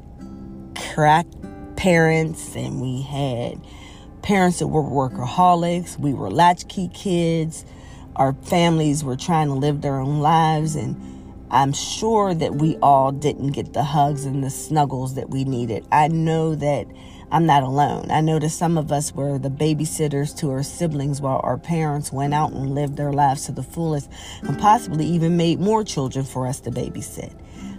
crack 0.93 1.27
parents 1.77 2.55
and 2.55 2.81
we 2.81 3.03
had 3.03 3.59
parents 4.23 4.59
that 4.59 4.69
were 4.69 4.83
workaholics. 4.83 5.99
We 5.99 6.13
were 6.13 6.31
latchkey 6.31 6.89
kids. 6.89 7.65
Our 8.17 8.33
families 8.33 9.05
were 9.05 9.17
trying 9.17 9.49
to 9.49 9.55
live 9.55 9.81
their 9.81 9.99
own 9.99 10.21
lives. 10.21 10.77
And 10.77 10.97
I'm 11.51 11.73
sure 11.73 12.35
that 12.35 12.57
we 12.57 12.77
all 12.77 13.13
didn't 13.13 13.53
get 13.53 13.73
the 13.73 13.83
hugs 13.83 14.25
and 14.25 14.43
the 14.43 14.51
snuggles 14.51 15.15
that 15.15 15.31
we 15.31 15.45
needed. 15.45 15.85
I 15.91 16.09
know 16.09 16.55
that 16.55 16.87
I'm 17.33 17.47
not 17.47 17.63
alone. 17.63 18.11
I 18.11 18.21
know 18.21 18.41
that 18.41 18.51
some 18.51 18.77
of 18.77 18.91
us 18.91 19.15
were 19.15 19.39
the 19.39 19.51
babysitters 19.51 20.37
to 20.39 20.51
our 20.51 20.65
siblings 20.65 21.21
while 21.21 21.41
our 21.45 21.59
parents 21.59 22.13
went 22.13 22.35
out 22.35 22.53
and 22.53 22.75
lived 22.75 22.97
their 22.97 23.13
lives 23.13 23.47
to 23.47 23.53
the 23.53 23.63
fullest 23.63 24.11
and 24.43 24.59
possibly 24.59 25.07
even 25.07 25.37
made 25.37 25.61
more 25.61 25.85
children 25.85 26.25
for 26.25 26.47
us 26.47 26.59
to 26.61 26.71
babysit. 26.71 27.33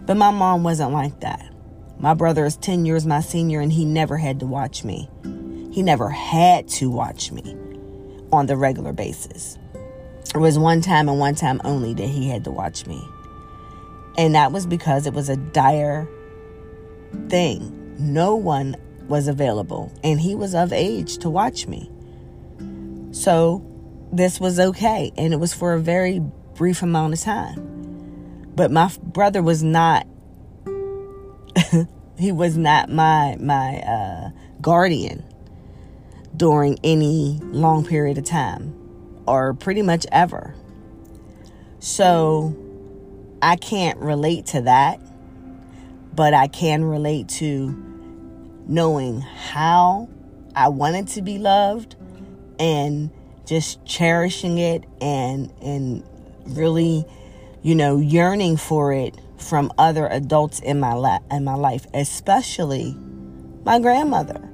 But 0.05 0.15
my 0.15 0.31
mom 0.31 0.63
wasn't 0.63 0.93
like 0.93 1.19
that. 1.19 1.45
My 1.99 2.13
brother 2.13 2.45
is 2.45 2.55
10 2.57 2.85
years 2.85 3.05
my 3.05 3.19
senior 3.19 3.59
and 3.59 3.71
he 3.71 3.85
never 3.85 4.17
had 4.17 4.39
to 4.39 4.45
watch 4.45 4.83
me. 4.85 5.09
He 5.71 5.83
never 5.83 6.09
had 6.09 6.67
to 6.69 6.89
watch 6.89 7.31
me 7.31 7.55
on 8.31 8.45
the 8.45 8.55
regular 8.55 8.93
basis. 8.93 9.57
It 10.33 10.37
was 10.37 10.57
one 10.57 10.81
time 10.81 11.09
and 11.09 11.19
one 11.19 11.35
time 11.35 11.59
only 11.63 11.93
that 11.93 12.07
he 12.07 12.29
had 12.29 12.43
to 12.45 12.51
watch 12.51 12.85
me. 12.85 13.05
And 14.17 14.35
that 14.35 14.51
was 14.51 14.65
because 14.65 15.05
it 15.05 15.13
was 15.13 15.29
a 15.29 15.37
dire 15.37 16.07
thing. 17.29 17.95
No 17.99 18.35
one 18.35 18.75
was 19.07 19.27
available, 19.27 19.91
and 20.03 20.19
he 20.19 20.35
was 20.35 20.55
of 20.55 20.71
age 20.71 21.17
to 21.19 21.29
watch 21.29 21.67
me. 21.67 21.89
So 23.11 23.63
this 24.11 24.39
was 24.39 24.59
okay, 24.59 25.11
and 25.17 25.33
it 25.33 25.37
was 25.37 25.53
for 25.53 25.73
a 25.73 25.79
very 25.79 26.19
brief 26.55 26.81
amount 26.81 27.13
of 27.13 27.19
time. 27.19 28.51
But 28.55 28.71
my 28.71 28.91
brother 29.01 29.41
was 29.41 29.63
not. 29.63 30.07
he 32.17 32.31
was 32.31 32.57
not 32.57 32.89
my 32.89 33.35
my 33.39 33.79
uh, 33.81 34.29
guardian 34.61 35.23
during 36.35 36.79
any 36.83 37.39
long 37.43 37.85
period 37.85 38.17
of 38.17 38.25
time, 38.25 38.73
or 39.31 39.53
pretty 39.53 39.81
much 39.81 40.05
ever. 40.11 40.53
So 41.79 42.53
I 43.41 43.55
can't 43.55 43.97
relate 43.99 44.47
to 44.47 44.61
that, 44.63 44.99
but 46.13 46.33
I 46.33 46.47
can 46.47 46.83
relate 46.83 47.29
to 47.29 47.71
knowing 48.67 49.21
how 49.21 50.09
I 50.53 50.67
wanted 50.67 51.07
to 51.09 51.21
be 51.21 51.37
loved 51.37 51.95
and 52.59 53.09
just 53.45 53.83
cherishing 53.85 54.57
it 54.57 54.83
and 54.99 55.51
and 55.61 56.03
really 56.45 57.05
you 57.63 57.73
know 57.73 57.97
yearning 57.97 58.57
for 58.57 58.93
it 58.93 59.15
from 59.37 59.71
other 59.77 60.07
adults 60.07 60.59
in 60.59 60.79
my 60.79 60.93
la- 60.93 61.19
in 61.31 61.43
my 61.43 61.55
life 61.55 61.87
especially 61.93 62.95
my 63.65 63.79
grandmother 63.79 64.47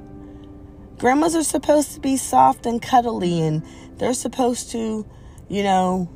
grandmas 0.97 1.35
are 1.35 1.43
supposed 1.43 1.93
to 1.93 1.99
be 1.99 2.15
soft 2.15 2.65
and 2.65 2.81
cuddly 2.81 3.41
and 3.41 3.61
they're 3.97 4.13
supposed 4.13 4.71
to 4.71 5.05
you 5.49 5.63
know 5.63 6.09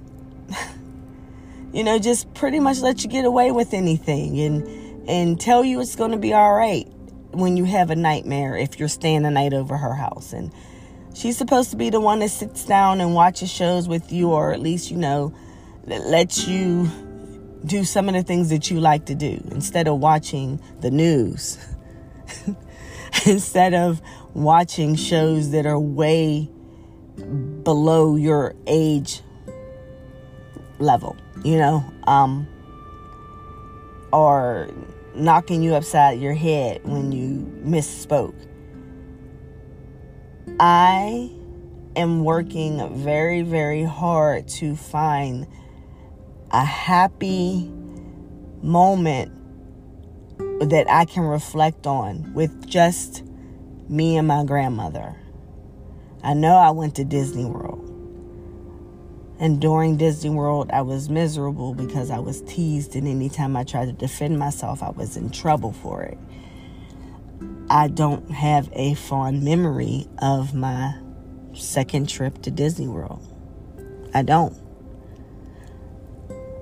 you 1.74 1.84
know 1.84 2.00
just 2.00 2.34
pretty 2.34 2.60
much 2.60 2.80
let 2.80 3.04
you 3.04 3.10
get 3.10 3.26
away 3.26 3.52
with 3.52 3.74
anything 3.74 4.40
and 4.40 5.10
and 5.10 5.40
tell 5.40 5.64
you 5.64 5.80
it's 5.82 5.96
going 5.96 6.12
to 6.12 6.18
be 6.18 6.34
all 6.34 6.54
right 6.54 6.88
when 7.32 7.58
you 7.58 7.64
have 7.64 7.90
a 7.90 7.96
nightmare 7.96 8.56
if 8.58 8.80
you're 8.80 8.90
staying 8.90 9.24
the 9.24 9.32
night 9.32 9.54
over 9.54 9.78
her 9.78 9.94
house. 9.94 10.34
And 10.34 10.52
she's 11.16 11.38
supposed 11.38 11.72
to 11.72 11.78
be 11.78 11.90
the 11.90 12.00
one 12.00 12.20
that 12.20 12.30
sits 12.30 12.66
down 12.66 13.02
and 13.02 13.14
watches 13.14 13.52
shows 13.52 13.88
with 13.88 14.12
you, 14.12 14.32
or 14.32 14.54
at 14.54 14.60
least, 14.60 14.92
you 14.92 14.98
know, 14.98 15.34
that 15.86 16.06
lets 16.08 16.48
you 16.48 16.90
do 17.66 17.84
some 17.84 18.08
of 18.08 18.16
the 18.16 18.24
things 18.24 18.50
that 18.50 18.70
you 18.70 18.80
like 18.80 19.06
to 19.06 19.16
do 19.16 19.42
instead 19.52 19.88
of 19.88 20.00
watching 20.00 20.62
the 20.82 20.92
news. 20.92 21.58
instead 23.26 23.74
of 23.74 24.02
watching 24.34 24.96
shows 24.96 25.52
that 25.52 25.66
are 25.66 25.80
way 25.80 26.50
below 27.64 28.16
your 28.16 28.56
age 28.68 29.22
level, 30.80 31.16
you 31.44 31.58
know, 31.58 31.84
um, 32.06 32.48
or 34.12 34.70
knocking 35.16 35.62
you 35.62 35.76
upside 35.76 36.20
your 36.20 36.34
head 36.34 36.82
when 36.84 37.12
you 37.12 37.46
misspoke. 37.64 38.36
I 40.60 41.32
am 41.96 42.24
working 42.24 43.04
very, 43.04 43.42
very 43.42 43.84
hard 43.84 44.48
to 44.50 44.76
find 44.76 45.48
a 46.52 46.64
happy 46.64 47.72
moment 48.62 49.32
that 50.70 50.90
I 50.90 51.06
can 51.06 51.24
reflect 51.24 51.88
on 51.88 52.34
with 52.34 52.68
just 52.68 53.24
me 53.90 54.18
and 54.18 54.28
my 54.28 54.44
grandmother. 54.44 55.21
I 56.24 56.34
know 56.34 56.56
I 56.56 56.72
went 56.72 56.96
to 56.96 57.04
Disney 57.04 57.46
World. 57.46 57.88
And 59.40 59.60
during 59.60 59.98
Disney 59.98 60.30
World, 60.30 60.70
I 60.72 60.84
was 60.84 61.10
miserable 61.10 61.74
because 61.74 62.12
I 62.12 62.20
was 62.20 62.42
teased, 62.42 62.96
and 62.96 63.08
anytime 63.08 63.58
I 63.58 63.64
tried 63.64 63.86
to 63.86 63.92
defend 63.92 64.38
myself, 64.38 64.84
I 64.84 64.92
was 64.92 65.18
in 65.18 65.32
trouble 65.32 65.72
for 65.72 66.04
it. 66.04 66.18
I 67.68 67.88
don't 67.88 68.30
have 68.30 68.70
a 68.74 68.94
fond 68.94 69.44
memory 69.44 70.08
of 70.22 70.54
my 70.54 70.94
second 71.54 72.08
trip 72.08 72.42
to 72.44 72.52
Disney 72.52 72.88
World. 72.88 73.26
I 74.14 74.22
don't. 74.22 74.56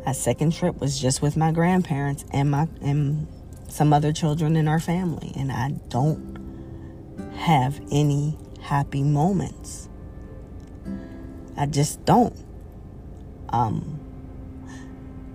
My 0.05 0.13
second 0.13 0.53
trip 0.53 0.79
was 0.79 0.99
just 0.99 1.21
with 1.21 1.35
my 1.35 1.51
grandparents 1.51 2.23
and 2.31 2.49
my 2.49 2.67
and 2.81 3.27
some 3.67 3.91
other 3.91 4.13
children 4.13 4.55
in 4.55 4.67
our 4.67 4.79
family, 4.79 5.33
and 5.35 5.51
I 5.51 5.71
don't 5.89 6.37
have 7.35 7.81
any 7.91 8.37
happy 8.69 9.01
moments. 9.01 9.89
I 11.57 11.65
just 11.65 12.05
don't. 12.05 12.35
Um, 13.49 13.99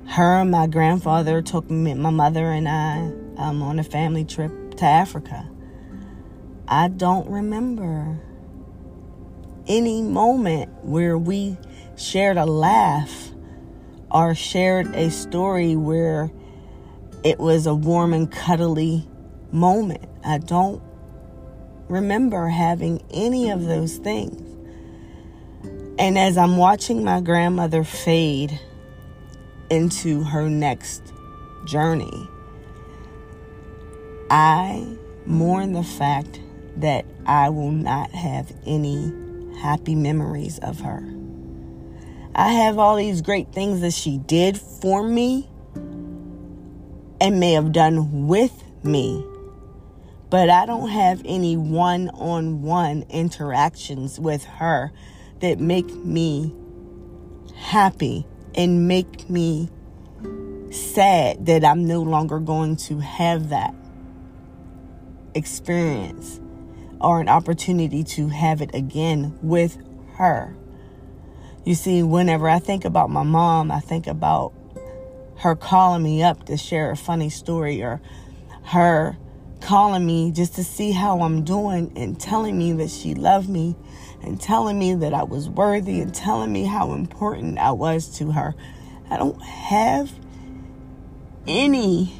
her 0.06 0.40
and 0.42 0.52
my 0.52 0.68
grandfather 0.68 1.42
took 1.42 1.68
me, 1.68 1.94
my 1.94 2.10
mother 2.10 2.44
and 2.52 2.68
I 2.68 3.10
um, 3.36 3.60
on 3.60 3.80
a 3.80 3.82
family 3.82 4.24
trip 4.24 4.76
to 4.76 4.84
Africa. 4.84 5.50
I 6.68 6.86
don't 6.86 7.28
remember 7.28 8.20
any 9.66 10.00
moment 10.00 10.70
where 10.84 11.18
we 11.18 11.56
shared 11.96 12.36
a 12.36 12.46
laugh 12.46 13.32
or 14.12 14.36
shared 14.36 14.94
a 14.94 15.10
story 15.10 15.74
where 15.74 16.30
it 17.24 17.40
was 17.40 17.66
a 17.66 17.74
warm 17.74 18.12
and 18.12 18.30
cuddly 18.30 19.08
moment. 19.50 20.04
I 20.24 20.38
don't 20.38 20.83
remember 21.88 22.48
having 22.48 23.02
any 23.10 23.50
of 23.50 23.64
those 23.64 23.96
things. 23.98 24.40
And 25.98 26.18
as 26.18 26.36
I'm 26.36 26.56
watching 26.56 27.04
my 27.04 27.20
grandmother 27.20 27.84
fade 27.84 28.58
into 29.70 30.22
her 30.22 30.48
next 30.48 31.12
journey. 31.64 32.28
I 34.30 34.86
mourn 35.26 35.72
the 35.72 35.82
fact 35.82 36.40
that 36.76 37.04
I 37.26 37.48
will 37.50 37.70
not 37.70 38.10
have 38.10 38.52
any 38.66 39.12
happy 39.60 39.94
memories 39.94 40.58
of 40.58 40.80
her. 40.80 41.02
I 42.34 42.52
have 42.52 42.78
all 42.78 42.96
these 42.96 43.22
great 43.22 43.52
things 43.52 43.80
that 43.80 43.92
she 43.92 44.18
did 44.18 44.58
for 44.58 45.02
me 45.02 45.48
and 47.20 47.38
may 47.38 47.52
have 47.52 47.72
done 47.72 48.26
with 48.26 48.52
me, 48.82 49.24
but 50.34 50.50
I 50.50 50.66
don't 50.66 50.88
have 50.88 51.22
any 51.24 51.56
one 51.56 52.08
on 52.08 52.62
one 52.62 53.04
interactions 53.08 54.18
with 54.18 54.42
her 54.42 54.90
that 55.38 55.60
make 55.60 55.86
me 55.94 56.52
happy 57.54 58.26
and 58.56 58.88
make 58.88 59.30
me 59.30 59.68
sad 60.72 61.46
that 61.46 61.64
I'm 61.64 61.86
no 61.86 62.02
longer 62.02 62.40
going 62.40 62.74
to 62.78 62.98
have 62.98 63.50
that 63.50 63.76
experience 65.36 66.40
or 67.00 67.20
an 67.20 67.28
opportunity 67.28 68.02
to 68.02 68.26
have 68.26 68.60
it 68.60 68.74
again 68.74 69.38
with 69.40 69.78
her. 70.14 70.56
You 71.64 71.76
see, 71.76 72.02
whenever 72.02 72.48
I 72.48 72.58
think 72.58 72.84
about 72.84 73.08
my 73.08 73.22
mom, 73.22 73.70
I 73.70 73.78
think 73.78 74.08
about 74.08 74.52
her 75.36 75.54
calling 75.54 76.02
me 76.02 76.24
up 76.24 76.46
to 76.46 76.56
share 76.56 76.90
a 76.90 76.96
funny 76.96 77.30
story 77.30 77.84
or 77.84 78.00
her 78.64 79.16
calling 79.64 80.04
me 80.04 80.30
just 80.30 80.56
to 80.56 80.62
see 80.62 80.92
how 80.92 81.20
I'm 81.22 81.42
doing 81.42 81.90
and 81.96 82.20
telling 82.20 82.56
me 82.56 82.72
that 82.74 82.90
she 82.90 83.14
loved 83.14 83.48
me 83.48 83.74
and 84.22 84.38
telling 84.40 84.78
me 84.78 84.94
that 84.94 85.14
I 85.14 85.24
was 85.24 85.48
worthy 85.48 86.00
and 86.00 86.14
telling 86.14 86.52
me 86.52 86.64
how 86.64 86.92
important 86.92 87.58
I 87.58 87.72
was 87.72 88.18
to 88.18 88.30
her. 88.30 88.54
I 89.08 89.16
don't 89.16 89.40
have 89.42 90.12
any 91.46 92.12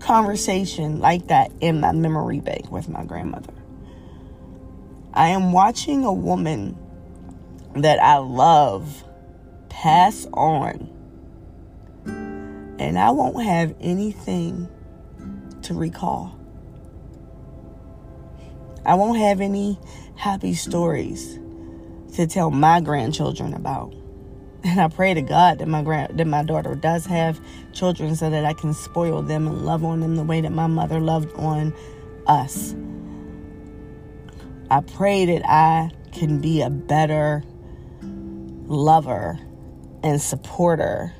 conversation 0.00 1.00
like 1.00 1.28
that 1.28 1.50
in 1.60 1.80
my 1.80 1.92
memory 1.92 2.40
bank 2.40 2.70
with 2.70 2.90
my 2.90 3.04
grandmother. 3.04 3.54
I 5.14 5.28
am 5.28 5.52
watching 5.52 6.04
a 6.04 6.12
woman 6.12 6.76
that 7.76 7.98
I 8.02 8.18
love 8.18 9.02
pass 9.70 10.26
on, 10.34 10.90
and 12.06 12.98
I 12.98 13.10
won't 13.12 13.42
have 13.42 13.74
anything 13.80 14.68
to 15.62 15.74
recall. 15.74 16.33
I 18.86 18.94
won't 18.94 19.18
have 19.18 19.40
any 19.40 19.78
happy 20.16 20.54
stories 20.54 21.38
to 22.14 22.26
tell 22.26 22.50
my 22.50 22.80
grandchildren 22.80 23.54
about. 23.54 23.94
And 24.62 24.80
I 24.80 24.88
pray 24.88 25.12
to 25.12 25.22
God 25.22 25.58
that 25.58 25.68
my 25.68 25.82
grand 25.82 26.18
that 26.18 26.26
my 26.26 26.42
daughter 26.42 26.74
does 26.74 27.04
have 27.06 27.38
children 27.72 28.16
so 28.16 28.30
that 28.30 28.44
I 28.44 28.54
can 28.54 28.72
spoil 28.72 29.20
them 29.20 29.46
and 29.46 29.64
love 29.64 29.84
on 29.84 30.00
them 30.00 30.16
the 30.16 30.24
way 30.24 30.40
that 30.40 30.52
my 30.52 30.66
mother 30.66 31.00
loved 31.00 31.32
on 31.36 31.74
us. 32.26 32.74
I 34.70 34.80
pray 34.80 35.26
that 35.26 35.42
I 35.46 35.90
can 36.12 36.40
be 36.40 36.62
a 36.62 36.70
better 36.70 37.42
lover 38.66 39.38
and 40.02 40.20
supporter 40.20 41.12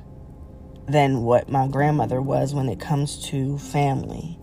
than 0.87 1.23
what 1.23 1.49
my 1.49 1.69
grandmother 1.69 2.21
was 2.21 2.55
when 2.55 2.69
it 2.69 2.81
comes 2.81 3.29
to 3.29 3.59
family. 3.59 4.39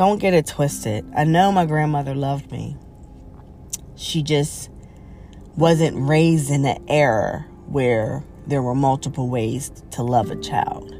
Don't 0.00 0.18
get 0.18 0.32
it 0.32 0.46
twisted. 0.46 1.04
I 1.14 1.24
know 1.24 1.52
my 1.52 1.66
grandmother 1.66 2.14
loved 2.14 2.50
me. 2.50 2.74
She 3.96 4.22
just 4.22 4.70
wasn't 5.58 6.08
raised 6.08 6.50
in 6.50 6.64
an 6.64 6.82
era 6.88 7.44
where 7.66 8.24
there 8.46 8.62
were 8.62 8.74
multiple 8.74 9.28
ways 9.28 9.70
to 9.90 10.02
love 10.02 10.30
a 10.30 10.36
child. 10.36 10.94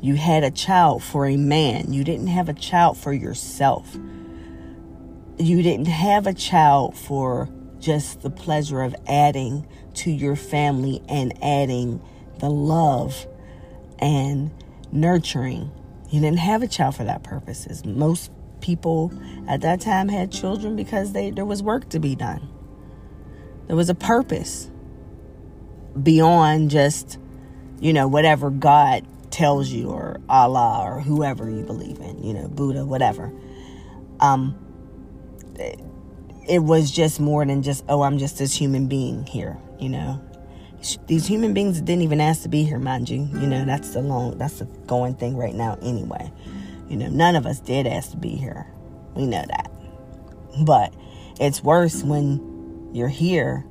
You 0.00 0.14
had 0.14 0.42
a 0.42 0.50
child 0.50 1.04
for 1.04 1.26
a 1.26 1.36
man, 1.36 1.92
you 1.92 2.02
didn't 2.02 2.28
have 2.28 2.48
a 2.48 2.54
child 2.54 2.96
for 2.96 3.12
yourself. 3.12 3.94
You 5.36 5.60
didn't 5.62 5.88
have 5.88 6.26
a 6.26 6.32
child 6.32 6.96
for 6.96 7.50
just 7.78 8.22
the 8.22 8.30
pleasure 8.30 8.80
of 8.80 8.96
adding 9.06 9.66
to 9.96 10.10
your 10.10 10.34
family 10.34 11.02
and 11.10 11.34
adding 11.44 12.00
the 12.38 12.48
love 12.48 13.26
and 13.98 14.50
nurturing. 14.90 15.70
You 16.10 16.20
didn't 16.20 16.38
have 16.38 16.62
a 16.62 16.68
child 16.68 16.96
for 16.96 17.04
that 17.04 17.22
purposes. 17.22 17.84
Most 17.84 18.30
people 18.60 19.12
at 19.46 19.60
that 19.60 19.80
time 19.80 20.08
had 20.08 20.32
children 20.32 20.76
because 20.76 21.12
they 21.12 21.30
there 21.30 21.44
was 21.44 21.62
work 21.62 21.88
to 21.90 21.98
be 21.98 22.14
done. 22.14 22.48
There 23.66 23.76
was 23.76 23.90
a 23.90 23.94
purpose 23.94 24.70
beyond 26.02 26.70
just, 26.70 27.18
you 27.80 27.92
know, 27.92 28.08
whatever 28.08 28.50
God 28.50 29.06
tells 29.30 29.68
you 29.68 29.90
or 29.90 30.20
Allah 30.28 30.82
or 30.86 31.00
whoever 31.00 31.50
you 31.50 31.62
believe 31.62 31.98
in, 31.98 32.22
you 32.24 32.32
know, 32.32 32.48
Buddha, 32.48 32.84
whatever. 32.84 33.32
Um 34.20 34.56
it 36.48 36.60
was 36.60 36.90
just 36.90 37.20
more 37.20 37.44
than 37.44 37.62
just, 37.62 37.84
oh, 37.88 38.02
I'm 38.02 38.16
just 38.16 38.38
this 38.38 38.54
human 38.54 38.88
being 38.88 39.26
here, 39.26 39.58
you 39.78 39.90
know. 39.90 40.22
These 41.06 41.26
human 41.26 41.54
beings 41.54 41.80
didn't 41.80 42.02
even 42.02 42.20
ask 42.20 42.42
to 42.42 42.48
be 42.48 42.64
here, 42.64 42.78
mind 42.78 43.08
you. 43.08 43.28
You 43.34 43.46
know, 43.46 43.64
that's 43.64 43.90
the 43.90 44.00
long, 44.00 44.38
that's 44.38 44.60
the 44.60 44.66
going 44.86 45.14
thing 45.14 45.36
right 45.36 45.54
now 45.54 45.78
anyway. 45.82 46.30
You 46.88 46.96
know, 46.96 47.08
none 47.08 47.36
of 47.36 47.46
us 47.46 47.60
did 47.60 47.86
ask 47.86 48.12
to 48.12 48.16
be 48.16 48.30
here. 48.30 48.66
We 49.14 49.26
know 49.26 49.44
that. 49.48 49.70
But 50.64 50.94
it's 51.40 51.62
worse 51.62 52.02
when 52.02 52.90
you're 52.92 53.08
here 53.08 53.64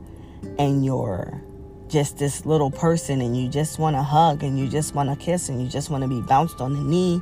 and 0.60 0.86
you're 0.86 1.42
just 1.88 2.18
this 2.18 2.46
little 2.46 2.70
person 2.70 3.22
and 3.22 3.36
you 3.36 3.48
just 3.48 3.80
want 3.80 3.96
to 3.96 4.04
hug 4.04 4.44
and 4.44 4.60
you 4.60 4.68
just 4.68 4.94
want 4.94 5.10
to 5.10 5.16
kiss 5.16 5.50
and 5.50 5.62
you 5.62 5.68
just 5.68 5.90
want 5.90 6.04
to 6.04 6.08
be 6.08 6.22
bounced 6.22 6.60
on 6.60 6.74
the 6.74 6.82
knee 6.82 7.22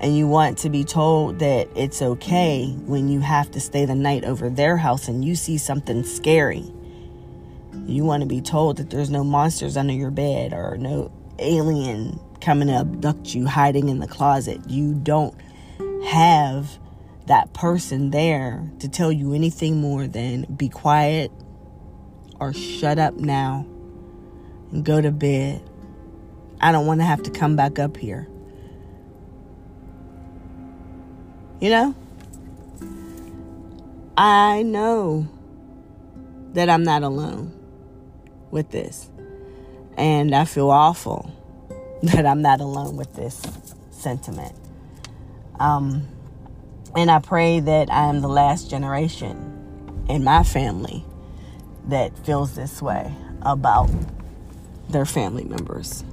and 0.00 0.16
you 0.16 0.26
want 0.26 0.58
to 0.58 0.68
be 0.68 0.84
told 0.84 1.38
that 1.38 1.68
it's 1.76 2.02
okay 2.02 2.66
when 2.86 3.08
you 3.08 3.20
have 3.20 3.50
to 3.52 3.60
stay 3.60 3.84
the 3.84 3.94
night 3.94 4.24
over 4.24 4.50
their 4.50 4.76
house 4.76 5.06
and 5.06 5.24
you 5.24 5.36
see 5.36 5.56
something 5.56 6.02
scary. 6.02 6.64
You 7.86 8.04
want 8.04 8.22
to 8.22 8.26
be 8.26 8.40
told 8.40 8.76
that 8.76 8.90
there's 8.90 9.10
no 9.10 9.24
monsters 9.24 9.76
under 9.76 9.92
your 9.92 10.10
bed 10.10 10.52
or 10.52 10.76
no 10.76 11.10
alien 11.38 12.20
coming 12.40 12.68
to 12.68 12.74
abduct 12.74 13.34
you 13.34 13.46
hiding 13.46 13.88
in 13.88 13.98
the 13.98 14.06
closet. 14.06 14.60
You 14.68 14.94
don't 14.94 15.34
have 16.04 16.78
that 17.26 17.52
person 17.54 18.10
there 18.10 18.70
to 18.80 18.88
tell 18.88 19.10
you 19.10 19.32
anything 19.32 19.80
more 19.80 20.06
than 20.06 20.42
be 20.54 20.68
quiet 20.68 21.30
or 22.38 22.52
shut 22.52 22.98
up 22.98 23.14
now 23.14 23.66
and 24.70 24.84
go 24.84 25.00
to 25.00 25.10
bed. 25.10 25.62
I 26.60 26.72
don't 26.72 26.86
want 26.86 27.00
to 27.00 27.04
have 27.04 27.22
to 27.24 27.30
come 27.30 27.56
back 27.56 27.78
up 27.78 27.96
here. 27.96 28.28
You 31.60 31.70
know? 31.70 31.94
I 34.16 34.62
know 34.62 35.26
that 36.52 36.68
I'm 36.68 36.84
not 36.84 37.02
alone 37.02 37.61
with 38.52 38.70
this. 38.70 39.10
And 39.96 40.32
I 40.34 40.44
feel 40.44 40.70
awful 40.70 41.32
that 42.02 42.24
I'm 42.24 42.42
not 42.42 42.60
alone 42.60 42.96
with 42.96 43.14
this 43.14 43.42
sentiment. 43.90 44.54
Um, 45.58 46.06
and 46.94 47.10
I 47.10 47.18
pray 47.18 47.58
that 47.58 47.90
I 47.90 48.08
am 48.08 48.20
the 48.20 48.28
last 48.28 48.70
generation 48.70 50.04
in 50.08 50.22
my 50.22 50.44
family 50.44 51.04
that 51.88 52.16
feels 52.24 52.54
this 52.54 52.80
way 52.80 53.12
about 53.42 53.90
their 54.88 55.04
family 55.04 55.44
members. 55.44 56.04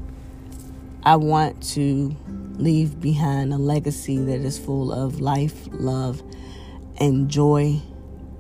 I 1.04 1.16
want 1.16 1.62
to 1.74 2.16
leave 2.56 3.00
behind 3.00 3.54
a 3.54 3.58
legacy 3.58 4.18
that 4.18 4.42
is 4.42 4.60
full 4.60 4.92
of 4.92 5.20
life, 5.20 5.68
love, 5.72 6.22
and 6.98 7.30
joy 7.30 7.82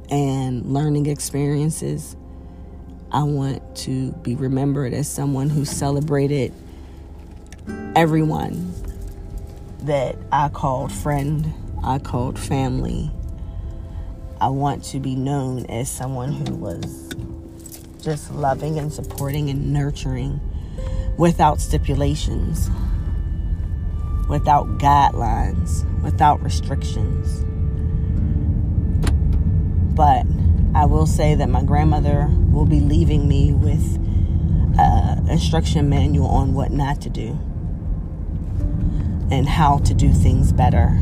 and 0.09 0.65
learning 0.73 1.05
experiences. 1.05 2.15
I 3.11 3.23
want 3.23 3.75
to 3.77 4.11
be 4.11 4.35
remembered 4.35 4.93
as 4.93 5.07
someone 5.07 5.49
who 5.49 5.65
celebrated 5.65 6.53
everyone 7.95 8.73
that 9.83 10.15
I 10.31 10.49
called 10.49 10.91
friend, 10.91 11.53
I 11.83 11.99
called 11.99 12.37
family. 12.37 13.11
I 14.39 14.49
want 14.49 14.83
to 14.85 14.99
be 14.99 15.15
known 15.15 15.65
as 15.65 15.89
someone 15.89 16.31
who 16.31 16.55
was 16.55 17.09
just 18.01 18.31
loving 18.31 18.79
and 18.79 18.93
supporting 18.93 19.49
and 19.49 19.73
nurturing 19.73 20.39
without 21.17 21.59
stipulations 21.59 22.69
without 24.29 24.67
guidelines, 24.77 25.83
without 26.01 26.41
restrictions. 26.41 27.43
But 29.95 30.25
I 30.75 30.85
will 30.85 31.07
say 31.07 31.35
that 31.35 31.49
my 31.49 31.63
grandmother 31.63 32.27
will 32.51 32.65
be 32.65 32.79
leaving 32.79 33.27
me 33.27 33.51
with 33.53 33.97
an 34.77 35.27
instruction 35.27 35.89
manual 35.89 36.27
on 36.27 36.53
what 36.53 36.71
not 36.71 37.01
to 37.01 37.09
do 37.09 37.39
and 39.31 39.47
how 39.47 39.79
to 39.79 39.93
do 39.93 40.13
things 40.13 40.51
better. 40.51 40.97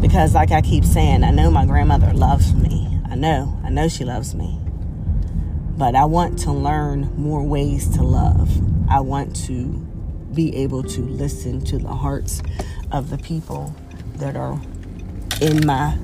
Because, 0.00 0.34
like 0.34 0.52
I 0.52 0.60
keep 0.60 0.84
saying, 0.84 1.24
I 1.24 1.30
know 1.30 1.50
my 1.50 1.66
grandmother 1.66 2.12
loves 2.12 2.54
me. 2.54 3.00
I 3.10 3.14
know, 3.16 3.58
I 3.64 3.70
know 3.70 3.88
she 3.88 4.04
loves 4.04 4.34
me. 4.34 4.58
But 5.76 5.94
I 5.94 6.04
want 6.04 6.38
to 6.40 6.52
learn 6.52 7.12
more 7.16 7.42
ways 7.42 7.88
to 7.96 8.02
love. 8.02 8.50
I 8.88 9.00
want 9.00 9.34
to 9.46 9.64
be 10.34 10.54
able 10.56 10.82
to 10.82 11.00
listen 11.00 11.64
to 11.64 11.78
the 11.78 11.88
hearts 11.88 12.42
of 12.92 13.10
the 13.10 13.18
people 13.18 13.74
that 14.16 14.36
are 14.36 14.60
in 15.40 15.66
my 15.66 15.98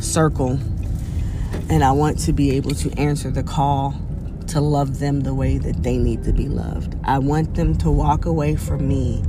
circle. 0.00 0.58
And 1.68 1.82
I 1.82 1.92
want 1.92 2.18
to 2.20 2.32
be 2.32 2.52
able 2.56 2.72
to 2.72 2.90
answer 2.98 3.30
the 3.30 3.42
call 3.42 3.94
to 4.48 4.60
love 4.60 5.00
them 5.00 5.20
the 5.20 5.34
way 5.34 5.58
that 5.58 5.82
they 5.82 5.98
need 5.98 6.24
to 6.24 6.32
be 6.32 6.48
loved. 6.48 6.96
I 7.04 7.18
want 7.18 7.54
them 7.54 7.76
to 7.78 7.90
walk 7.90 8.24
away 8.24 8.56
from 8.56 8.86
me 8.86 9.22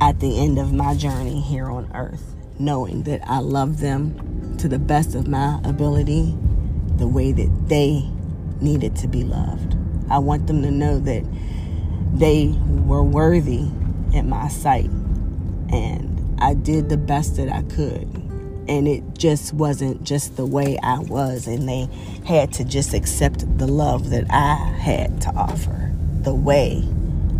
at 0.00 0.20
the 0.20 0.40
end 0.40 0.58
of 0.58 0.72
my 0.72 0.94
journey 0.94 1.40
here 1.40 1.70
on 1.70 1.90
earth, 1.94 2.34
knowing 2.58 3.04
that 3.04 3.20
I 3.28 3.38
love 3.38 3.80
them 3.80 4.56
to 4.58 4.68
the 4.68 4.78
best 4.78 5.14
of 5.14 5.28
my 5.28 5.60
ability, 5.64 6.34
the 6.96 7.06
way 7.06 7.32
that 7.32 7.68
they 7.68 8.08
needed 8.60 8.96
to 8.96 9.08
be 9.08 9.22
loved. 9.22 9.76
I 10.10 10.18
want 10.18 10.46
them 10.46 10.62
to 10.62 10.70
know 10.70 10.98
that 11.00 11.24
they 12.14 12.54
were 12.86 13.02
worthy 13.02 13.68
in 14.12 14.28
my 14.28 14.48
sight 14.48 14.90
and 15.72 16.36
I 16.40 16.54
did 16.54 16.88
the 16.88 16.96
best 16.96 17.36
that 17.36 17.48
I 17.48 17.62
could. 17.62 18.23
And 18.66 18.88
it 18.88 19.02
just 19.18 19.52
wasn't 19.52 20.04
just 20.04 20.36
the 20.36 20.46
way 20.46 20.78
I 20.82 20.98
was, 20.98 21.46
and 21.46 21.68
they 21.68 21.88
had 22.24 22.52
to 22.54 22.64
just 22.64 22.94
accept 22.94 23.58
the 23.58 23.66
love 23.66 24.10
that 24.10 24.24
I 24.30 24.54
had 24.78 25.20
to 25.22 25.30
offer, 25.30 25.92
the 26.22 26.34
way 26.34 26.82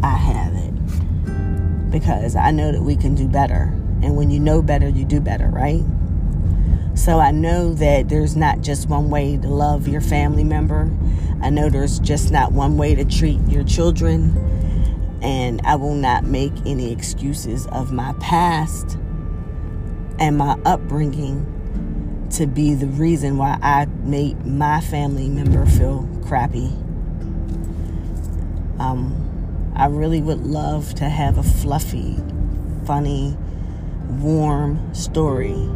I 0.02 0.16
have 0.16 0.54
it. 0.54 1.90
Because 1.90 2.36
I 2.36 2.50
know 2.50 2.72
that 2.72 2.82
we 2.82 2.94
can 2.94 3.14
do 3.14 3.26
better. 3.26 3.72
And 4.02 4.16
when 4.16 4.30
you 4.30 4.38
know 4.38 4.60
better, 4.60 4.88
you 4.88 5.06
do 5.06 5.18
better, 5.18 5.48
right? 5.48 5.82
So 6.94 7.18
I 7.18 7.30
know 7.30 7.72
that 7.74 8.10
there's 8.10 8.36
not 8.36 8.60
just 8.60 8.88
one 8.88 9.08
way 9.08 9.38
to 9.38 9.48
love 9.48 9.88
your 9.88 10.02
family 10.02 10.44
member. 10.44 10.90
I 11.42 11.48
know 11.50 11.70
there's 11.70 11.98
just 12.00 12.30
not 12.30 12.52
one 12.52 12.76
way 12.76 12.94
to 12.94 13.04
treat 13.04 13.40
your 13.48 13.64
children. 13.64 14.36
And 15.22 15.62
I 15.64 15.76
will 15.76 15.94
not 15.94 16.24
make 16.24 16.52
any 16.66 16.92
excuses 16.92 17.66
of 17.68 17.92
my 17.92 18.12
past 18.20 18.98
and 20.18 20.38
my 20.38 20.58
upbringing 20.64 21.50
to 22.32 22.46
be 22.46 22.74
the 22.74 22.86
reason 22.86 23.36
why 23.36 23.58
I 23.62 23.86
made 23.86 24.44
my 24.44 24.80
family 24.80 25.28
member 25.28 25.66
feel 25.66 26.08
crappy. 26.26 26.72
Um, 28.78 29.72
I 29.76 29.86
really 29.86 30.20
would 30.20 30.44
love 30.44 30.94
to 30.96 31.08
have 31.08 31.38
a 31.38 31.42
fluffy, 31.42 32.16
funny, 32.84 33.36
warm 34.08 34.94
story 34.94 35.68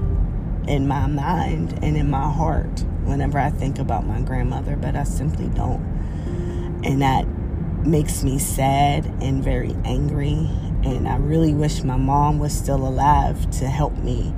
in 0.66 0.87
my 0.87 1.07
mind 1.07 1.79
and 1.83 1.96
in 1.96 2.11
my 2.11 2.31
heart 2.31 2.85
whenever 3.05 3.38
I 3.38 3.51
think 3.51 3.79
about 3.79 4.07
my 4.07 4.20
grandmother, 4.20 4.77
but 4.77 4.94
I 4.96 5.05
simply 5.05 5.48
don't. 5.48 5.83
And 6.85 7.03
that 7.03 7.27
makes 7.87 8.22
me 8.22 8.38
sad 8.38 9.07
and 9.22 9.42
very 9.42 9.74
angry. 9.85 10.48
And 10.85 11.09
I 11.09 11.17
really 11.17 11.55
wish 11.55 11.83
my 11.83 11.97
mom 11.97 12.38
was 12.38 12.57
still 12.57 12.87
alive 12.87 13.51
to 13.59 13.67
help 13.67 13.97
me 13.97 14.33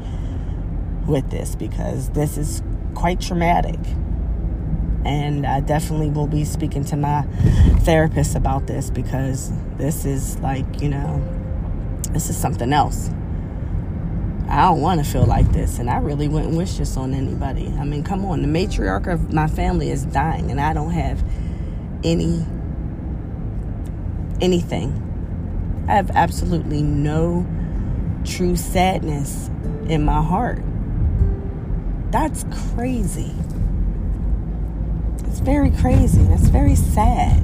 with 1.07 1.31
this 1.31 1.55
because 1.55 2.11
this 2.11 2.39
is 2.39 2.63
quite 2.95 3.21
traumatic. 3.21 3.79
And 5.05 5.47
I 5.47 5.61
definitely 5.61 6.11
will 6.11 6.27
be 6.27 6.45
speaking 6.45 6.85
to 6.87 6.97
my 6.97 7.23
therapist 7.81 8.35
about 8.35 8.67
this 8.67 8.91
because 8.91 9.53
this 9.77 10.05
is 10.05 10.39
like, 10.41 10.81
you 10.83 10.89
know, 10.89 11.23
this 12.11 12.29
is 12.29 12.37
something 12.37 12.73
else. 12.73 13.11
I 14.49 14.63
don't 14.63 14.81
want 14.81 15.03
to 15.03 15.09
feel 15.09 15.27
like 15.27 15.53
this, 15.53 15.79
and 15.79 15.89
I 15.89 15.99
really 15.99 16.27
wouldn't 16.27 16.57
wish 16.57 16.77
this 16.77 16.97
on 16.97 17.15
anybody. 17.15 17.73
I 17.79 17.85
mean, 17.85 18.03
come 18.03 18.25
on, 18.25 18.43
the 18.43 18.49
matriarch 18.49 19.07
of 19.07 19.33
my 19.33 19.47
family 19.47 19.91
is 19.91 20.05
dying, 20.05 20.51
and 20.51 20.61
I 20.61 20.73
don't 20.73 20.91
have 20.91 21.23
any 22.03 22.45
anything. 24.41 25.10
I 25.89 25.95
have 25.95 26.11
absolutely 26.13 26.83
no 26.83 27.47
true 28.25 28.57
sadness 28.57 29.51
in 29.87 30.05
my 30.05 30.23
heart. 30.23 30.63
That's 32.11 32.45
crazy. 32.75 33.35
It's 35.27 35.41
very 35.41 35.71
crazy. 35.71 36.23
That's 36.25 36.49
very 36.49 36.75
sad. 36.75 37.41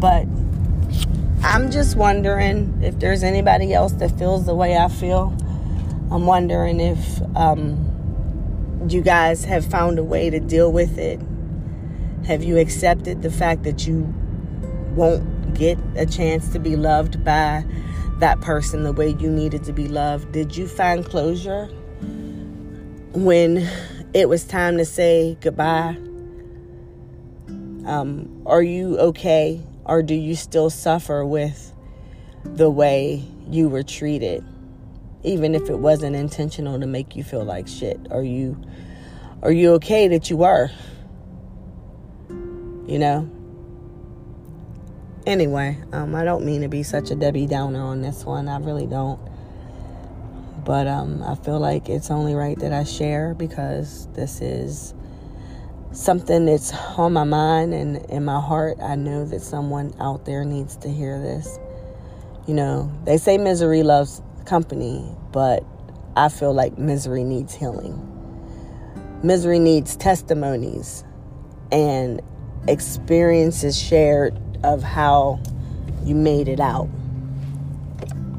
But 0.00 0.26
I'm 1.42 1.70
just 1.70 1.96
wondering 1.96 2.80
if 2.82 2.98
there's 2.98 3.22
anybody 3.22 3.74
else 3.74 3.92
that 3.94 4.18
feels 4.18 4.46
the 4.46 4.54
way 4.54 4.76
I 4.76 4.88
feel. 4.88 5.36
I'm 6.10 6.26
wondering 6.26 6.80
if 6.80 7.20
um, 7.36 8.86
you 8.88 9.02
guys 9.02 9.44
have 9.44 9.66
found 9.66 9.98
a 9.98 10.04
way 10.04 10.30
to 10.30 10.40
deal 10.40 10.72
with 10.72 10.98
it. 10.98 11.20
Have 12.26 12.42
you 12.42 12.58
accepted 12.58 13.22
the 13.22 13.30
fact 13.30 13.62
that 13.64 13.86
you 13.86 14.12
won't 14.94 15.37
get 15.54 15.78
a 15.96 16.06
chance 16.06 16.48
to 16.52 16.58
be 16.58 16.76
loved 16.76 17.24
by 17.24 17.64
that 18.18 18.40
person 18.40 18.82
the 18.82 18.92
way 18.92 19.10
you 19.18 19.30
needed 19.30 19.64
to 19.64 19.72
be 19.72 19.88
loved? 19.88 20.32
Did 20.32 20.56
you 20.56 20.66
find 20.66 21.04
closure 21.04 21.66
when 23.12 23.68
it 24.14 24.28
was 24.28 24.44
time 24.44 24.76
to 24.78 24.84
say 24.84 25.36
goodbye? 25.40 25.96
Um, 27.86 28.42
are 28.44 28.62
you 28.62 28.98
okay 28.98 29.62
or 29.84 30.02
do 30.02 30.14
you 30.14 30.36
still 30.36 30.68
suffer 30.68 31.24
with 31.24 31.72
the 32.44 32.70
way 32.70 33.24
you 33.48 33.68
were 33.68 33.82
treated? 33.82 34.44
Even 35.22 35.54
if 35.54 35.68
it 35.70 35.78
wasn't 35.78 36.14
intentional 36.14 36.78
to 36.78 36.86
make 36.86 37.16
you 37.16 37.24
feel 37.24 37.44
like 37.44 37.66
shit. 37.66 37.98
Are 38.10 38.22
you 38.22 38.56
are 39.42 39.52
you 39.52 39.72
okay 39.74 40.08
that 40.08 40.30
you 40.30 40.36
were? 40.36 40.70
You 42.86 42.98
know? 42.98 43.37
Anyway, 45.28 45.76
um, 45.92 46.14
I 46.14 46.24
don't 46.24 46.42
mean 46.46 46.62
to 46.62 46.68
be 46.68 46.82
such 46.82 47.10
a 47.10 47.14
Debbie 47.14 47.46
Downer 47.46 47.82
on 47.82 48.00
this 48.00 48.24
one. 48.24 48.48
I 48.48 48.56
really 48.60 48.86
don't. 48.86 49.20
But 50.64 50.86
um, 50.86 51.22
I 51.22 51.34
feel 51.34 51.60
like 51.60 51.90
it's 51.90 52.10
only 52.10 52.32
right 52.32 52.58
that 52.60 52.72
I 52.72 52.84
share 52.84 53.34
because 53.34 54.08
this 54.14 54.40
is 54.40 54.94
something 55.92 56.46
that's 56.46 56.72
on 56.96 57.12
my 57.12 57.24
mind 57.24 57.74
and 57.74 57.96
in 58.10 58.24
my 58.24 58.40
heart. 58.40 58.78
I 58.82 58.94
know 58.94 59.26
that 59.26 59.42
someone 59.42 59.92
out 60.00 60.24
there 60.24 60.46
needs 60.46 60.76
to 60.78 60.88
hear 60.88 61.20
this. 61.20 61.58
You 62.46 62.54
know, 62.54 62.90
they 63.04 63.18
say 63.18 63.36
misery 63.36 63.82
loves 63.82 64.22
company, 64.46 65.14
but 65.30 65.62
I 66.16 66.30
feel 66.30 66.54
like 66.54 66.78
misery 66.78 67.22
needs 67.22 67.54
healing. 67.54 68.00
Misery 69.22 69.58
needs 69.58 69.94
testimonies 69.94 71.04
and 71.70 72.22
experiences 72.66 73.78
shared 73.78 74.34
of 74.62 74.82
how 74.82 75.40
you 76.04 76.14
made 76.14 76.48
it 76.48 76.60
out. 76.60 76.88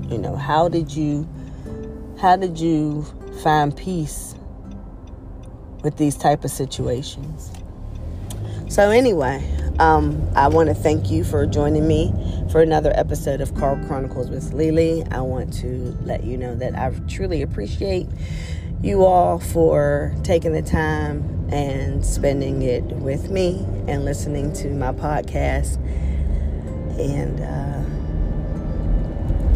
You 0.09 0.17
know, 0.17 0.35
how 0.35 0.69
did 0.69 0.91
you 0.91 1.27
how 2.19 2.35
did 2.35 2.59
you 2.59 3.05
find 3.41 3.75
peace 3.75 4.35
with 5.83 5.97
these 5.97 6.15
type 6.15 6.43
of 6.43 6.51
situations. 6.51 7.51
So 8.69 8.91
anyway, 8.91 9.43
um, 9.79 10.21
I 10.35 10.47
want 10.47 10.69
to 10.69 10.75
thank 10.75 11.09
you 11.09 11.23
for 11.23 11.45
joining 11.45 11.87
me 11.87 12.13
for 12.51 12.61
another 12.61 12.91
episode 12.95 13.41
of 13.41 13.55
Carl 13.55 13.83
Chronicles 13.87 14.29
with 14.29 14.51
LiLi. 14.51 15.11
I 15.11 15.21
want 15.21 15.53
to 15.55 15.97
let 16.03 16.23
you 16.23 16.37
know 16.37 16.55
that 16.55 16.75
I 16.75 16.91
truly 17.07 17.41
appreciate 17.41 18.07
you 18.81 19.03
all 19.03 19.39
for 19.39 20.15
taking 20.23 20.53
the 20.53 20.61
time 20.61 21.47
and 21.51 22.05
spending 22.05 22.61
it 22.61 22.83
with 22.83 23.29
me 23.29 23.65
and 23.87 24.05
listening 24.05 24.53
to 24.53 24.69
my 24.69 24.91
podcast. 24.91 25.75
And 26.99 27.39
uh, 27.39 27.83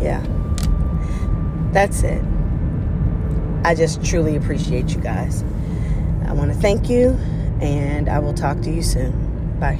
yeah, 0.04 0.26
that's 1.72 2.04
it. 2.04 2.24
I 3.66 3.76
just 3.76 4.04
truly 4.04 4.36
appreciate 4.36 4.90
you 4.90 5.00
guys. 5.00 5.44
I 6.28 6.34
want 6.34 6.52
to 6.54 6.60
thank 6.60 6.90
you, 6.90 7.12
and 7.62 8.10
I 8.10 8.20
will 8.20 8.34
talk 8.34 8.62
to 8.62 8.72
you 8.72 8.82
soon. 8.82 9.58
Bye. 9.60 9.80